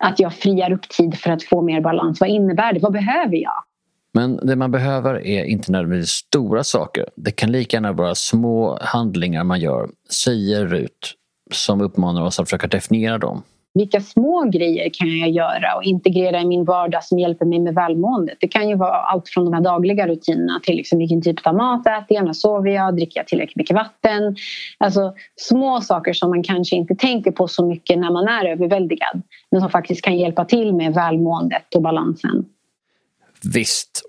att 0.00 0.20
jag 0.20 0.34
friar 0.34 0.72
upp 0.72 0.88
tid 0.88 1.18
för 1.18 1.30
att 1.30 1.42
få 1.42 1.62
mer 1.62 1.80
balans? 1.80 2.20
Vad 2.20 2.30
innebär 2.30 2.72
det? 2.72 2.80
Vad 2.80 2.92
behöver 2.92 3.36
jag? 3.36 3.64
Men 4.12 4.36
det 4.36 4.56
man 4.56 4.70
behöver 4.70 5.26
är 5.26 5.44
inte 5.44 5.72
nödvändigtvis 5.72 6.10
stora 6.10 6.64
saker. 6.64 7.04
Det 7.16 7.30
kan 7.30 7.52
lika 7.52 7.76
gärna 7.76 7.92
vara 7.92 8.14
små 8.14 8.78
handlingar 8.80 9.44
man 9.44 9.60
gör, 9.60 9.88
säger 10.24 10.66
RUT, 10.66 11.14
som 11.52 11.80
uppmanar 11.80 12.22
oss 12.22 12.40
att 12.40 12.46
försöka 12.46 12.66
definiera 12.66 13.18
dem 13.18 13.42
vilka 13.76 14.00
små 14.00 14.44
grejer 14.52 14.90
kan 14.92 15.18
jag 15.18 15.30
göra 15.30 15.76
och 15.76 15.82
integrera 15.82 16.40
i 16.40 16.46
min 16.46 16.64
vardag 16.64 17.04
som 17.04 17.18
hjälper 17.18 17.46
mig 17.46 17.58
med 17.58 17.74
välmåendet? 17.74 18.36
Det 18.40 18.48
kan 18.48 18.68
ju 18.68 18.76
vara 18.76 18.96
allt 18.96 19.28
från 19.28 19.44
de 19.44 19.54
här 19.54 19.60
dagliga 19.60 20.06
rutinerna 20.06 20.60
till 20.62 20.76
liksom 20.76 20.98
vilken 20.98 21.22
typ 21.22 21.46
av 21.46 21.54
mat 21.54 21.86
äter 21.86 22.16
jag, 22.16 22.24
när 22.24 22.32
sover 22.32 22.70
jag, 22.70 22.96
dricker 22.96 23.20
jag 23.20 23.26
tillräckligt 23.26 23.56
mycket 23.56 23.76
vatten? 23.76 24.36
Alltså 24.78 25.14
små 25.36 25.80
saker 25.80 26.12
som 26.12 26.30
man 26.30 26.42
kanske 26.42 26.76
inte 26.76 26.94
tänker 26.94 27.30
på 27.30 27.48
så 27.48 27.66
mycket 27.66 27.98
när 27.98 28.10
man 28.10 28.28
är 28.28 28.44
överväldigad 28.44 29.22
men 29.50 29.60
som 29.60 29.70
faktiskt 29.70 30.02
kan 30.02 30.18
hjälpa 30.18 30.44
till 30.44 30.74
med 30.74 30.94
välmåendet 30.94 31.74
och 31.74 31.82
balansen. 31.82 32.44
Visst. 33.54 34.02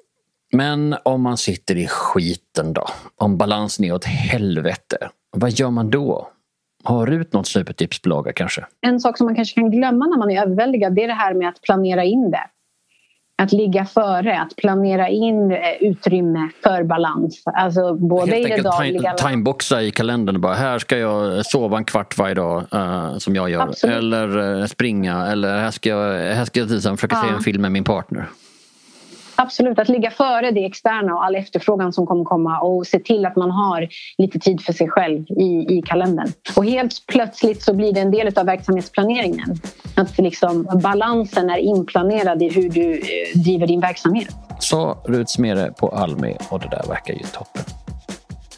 Men 0.51 0.95
om 1.03 1.21
man 1.21 1.37
sitter 1.37 1.75
i 1.75 1.87
skiten 1.87 2.73
då? 2.73 2.85
Om 3.15 3.37
balansen 3.37 3.85
är 3.85 3.93
åt 3.93 4.05
helvete, 4.05 4.97
vad 5.31 5.51
gör 5.51 5.69
man 5.69 5.89
då? 5.89 6.29
Har 6.87 7.05
Rut 7.05 7.33
något 7.33 7.47
supertips 7.47 8.01
på 8.01 8.09
lager 8.09 8.31
kanske? 8.31 8.65
En 8.81 8.99
sak 8.99 9.17
som 9.17 9.25
man 9.25 9.35
kanske 9.35 9.55
kan 9.55 9.71
glömma 9.71 10.05
när 10.05 10.17
man 10.17 10.31
är 10.31 10.41
överväldigad 10.41 10.95
det 10.95 11.03
är 11.03 11.07
det 11.07 11.13
här 11.13 11.33
med 11.33 11.49
att 11.49 11.61
planera 11.61 12.03
in 12.03 12.31
det. 12.31 12.43
Att 13.37 13.51
ligga 13.51 13.85
före, 13.85 14.39
att 14.39 14.55
planera 14.55 15.09
in 15.09 15.51
eh, 15.51 15.57
utrymme 15.79 16.49
för 16.63 16.83
balans. 16.83 17.43
Alltså 17.45 17.93
både 17.93 18.31
Helt 18.31 18.47
i 18.47 18.49
det 18.49 18.61
dagliga... 18.61 19.13
Timeboxa 19.13 19.81
i 19.81 19.91
kalendern 19.91 20.41
bara, 20.41 20.53
här 20.53 20.79
ska 20.79 20.97
jag 20.97 21.45
sova 21.45 21.77
en 21.77 21.85
kvart 21.85 22.17
varje 22.17 22.33
dag 22.33 22.63
uh, 22.73 23.17
som 23.17 23.35
jag 23.35 23.49
gör. 23.49 23.61
Absolut. 23.61 23.95
Eller 23.95 24.37
uh, 24.37 24.65
springa 24.65 25.27
eller 25.27 25.57
här 25.57 25.71
ska 25.71 25.89
jag, 25.89 26.35
här 26.35 26.45
ska 26.45 26.59
jag 26.59 26.69
försöka 26.69 27.15
ja. 27.15 27.23
se 27.27 27.33
en 27.35 27.41
film 27.41 27.61
med 27.61 27.71
min 27.71 27.83
partner. 27.83 28.29
Absolut, 29.39 29.79
att 29.79 29.89
ligga 29.89 30.11
före 30.11 30.51
det 30.51 30.65
externa 30.65 31.13
och 31.13 31.25
all 31.25 31.35
efterfrågan 31.35 31.93
som 31.93 32.05
kommer 32.05 32.23
komma 32.23 32.59
och 32.59 32.87
se 32.87 32.99
till 32.99 33.25
att 33.25 33.35
man 33.35 33.51
har 33.51 33.87
lite 34.17 34.39
tid 34.39 34.61
för 34.61 34.73
sig 34.73 34.89
själv 34.89 35.25
i, 35.29 35.77
i 35.77 35.81
kalendern. 35.85 36.27
Och 36.55 36.65
helt 36.65 37.05
plötsligt 37.07 37.63
så 37.63 37.73
blir 37.73 37.93
det 37.93 37.99
en 37.99 38.11
del 38.11 38.39
av 38.39 38.45
verksamhetsplaneringen. 38.45 39.55
Att 39.95 40.17
liksom 40.17 40.67
balansen 40.83 41.49
är 41.49 41.57
inplanerad 41.57 42.43
i 42.43 42.49
hur 42.49 42.69
du 42.69 42.93
eh, 42.93 43.41
driver 43.43 43.67
din 43.67 43.79
verksamhet. 43.79 44.35
Sa 44.59 44.97
Rut 45.05 45.29
Smere 45.29 45.71
på 45.71 45.89
Almi 45.89 46.37
och 46.49 46.59
det 46.59 46.69
där 46.69 46.83
verkar 46.87 47.13
ju 47.13 47.23
toppen. 47.33 47.63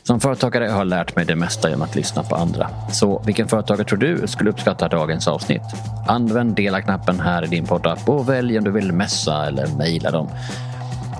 Som 0.04 0.20
företagare 0.20 0.68
har 0.68 0.78
jag 0.78 0.88
lärt 0.88 1.16
mig 1.16 1.26
det 1.26 1.36
mesta 1.36 1.70
genom 1.70 1.82
att 1.82 1.96
lyssna 1.96 2.24
på 2.24 2.36
andra. 2.36 2.70
Så 2.92 3.22
vilken 3.26 3.48
företagare 3.48 3.88
tror 3.88 4.00
du 4.00 4.28
skulle 4.28 4.50
uppskatta 4.50 4.88
dagens 4.88 5.28
avsnitt? 5.28 5.62
Använd 6.08 6.56
dela-knappen 6.56 7.20
här 7.20 7.44
i 7.44 7.48
din 7.48 7.66
poddapp 7.66 8.10
och 8.10 8.30
välj 8.30 8.58
om 8.58 8.64
du 8.64 8.72
vill 8.72 8.92
messa 8.92 9.48
eller 9.48 9.68
mejla 9.78 10.12
dem. 10.12 10.28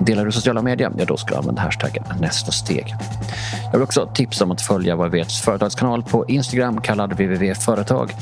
Delar 0.00 0.24
du 0.24 0.32
sociala 0.32 0.62
medier? 0.62 0.92
Ja, 0.98 1.04
då 1.04 1.16
ska 1.16 1.30
du 1.30 1.38
använda 1.38 1.62
hashtaggen 1.62 2.04
nästa 2.20 2.52
steg. 2.52 2.94
Jag 3.64 3.72
vill 3.72 3.82
också 3.82 4.10
tipsa 4.14 4.44
om 4.44 4.50
att 4.50 4.62
följa 4.62 4.96
vad 4.96 5.32
företagskanal 5.32 6.02
på 6.02 6.28
Instagram 6.28 6.80
kallad 6.80 7.12
www.företag 7.12 8.12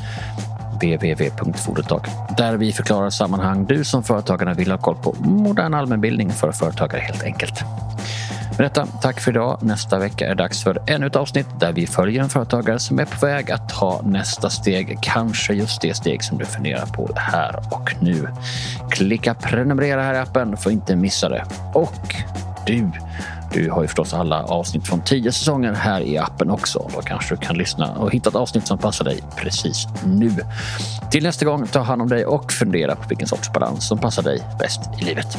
www.foretag 0.79 2.07
där 2.37 2.57
vi 2.57 2.73
förklarar 2.73 3.11
sammanhang 3.11 3.67
du 3.67 3.85
som 3.85 4.03
företagare 4.03 4.55
vill 4.55 4.71
ha 4.71 4.79
koll 4.79 4.97
på. 4.97 5.15
Modern 5.21 5.75
allmänbildning 5.75 6.31
för 6.31 6.53
företagare 6.53 7.01
helt 7.01 7.23
enkelt. 7.23 7.65
Med 8.59 8.67
detta, 8.67 8.87
tack 8.87 9.21
för 9.21 9.31
idag. 9.31 9.59
Nästa 9.63 9.99
vecka 9.99 10.25
är 10.25 10.29
det 10.29 10.35
dags 10.35 10.63
för 10.63 10.83
ännu 10.87 11.07
ett 11.07 11.17
avsnitt 11.17 11.47
där 11.61 11.73
vi 11.73 11.87
följer 11.87 12.23
en 12.23 12.29
företagare 12.29 12.79
som 12.79 12.99
är 12.99 13.05
på 13.05 13.27
väg 13.27 13.51
att 13.51 13.69
ta 13.69 14.01
nästa 14.05 14.51
steg. 14.51 14.99
Kanske 15.03 15.55
just 15.55 15.81
det 15.81 15.95
steg 15.95 16.25
som 16.25 16.39
du 16.39 16.45
funderar 16.45 16.87
på 16.87 17.11
här 17.17 17.57
och 17.71 17.95
nu. 18.01 18.29
Klicka 18.91 19.35
prenumerera 19.35 20.03
här 20.03 20.15
i 20.15 20.19
appen 20.19 20.57
för 20.57 20.71
att 20.71 20.75
inte 20.75 20.97
missa 20.97 21.29
det. 21.29 21.45
Och 21.75 22.15
du 22.67 22.91
du 23.53 23.71
har 23.71 23.83
ju 23.83 23.89
förstås 23.89 24.15
alla 24.15 24.43
avsnitt 24.43 24.87
från 24.87 25.01
tio 25.01 25.33
säsonger 25.33 25.73
här 25.73 26.01
i 26.01 26.19
appen 26.19 26.51
också. 26.51 26.91
Då 26.95 27.01
kanske 27.03 27.35
du 27.35 27.41
kan 27.41 27.57
lyssna 27.57 27.93
och 27.93 28.15
hitta 28.15 28.29
ett 28.31 28.37
avsnitt 28.37 28.67
som 28.67 28.79
passar 28.79 29.05
dig 29.05 29.23
precis 29.37 29.87
nu. 30.07 30.31
Till 31.11 31.23
nästa 31.23 31.45
gång, 31.45 31.67
ta 31.67 31.81
hand 31.81 32.03
om 32.03 32.09
dig 32.09 32.27
och 32.27 32.53
fundera 32.53 32.97
på 32.97 33.09
vilken 33.09 33.29
sorts 33.29 33.53
balans 33.53 33.89
som 33.89 33.99
passar 33.99 34.23
dig 34.23 34.43
bäst 34.59 34.81
i 35.01 35.05
livet. 35.05 35.39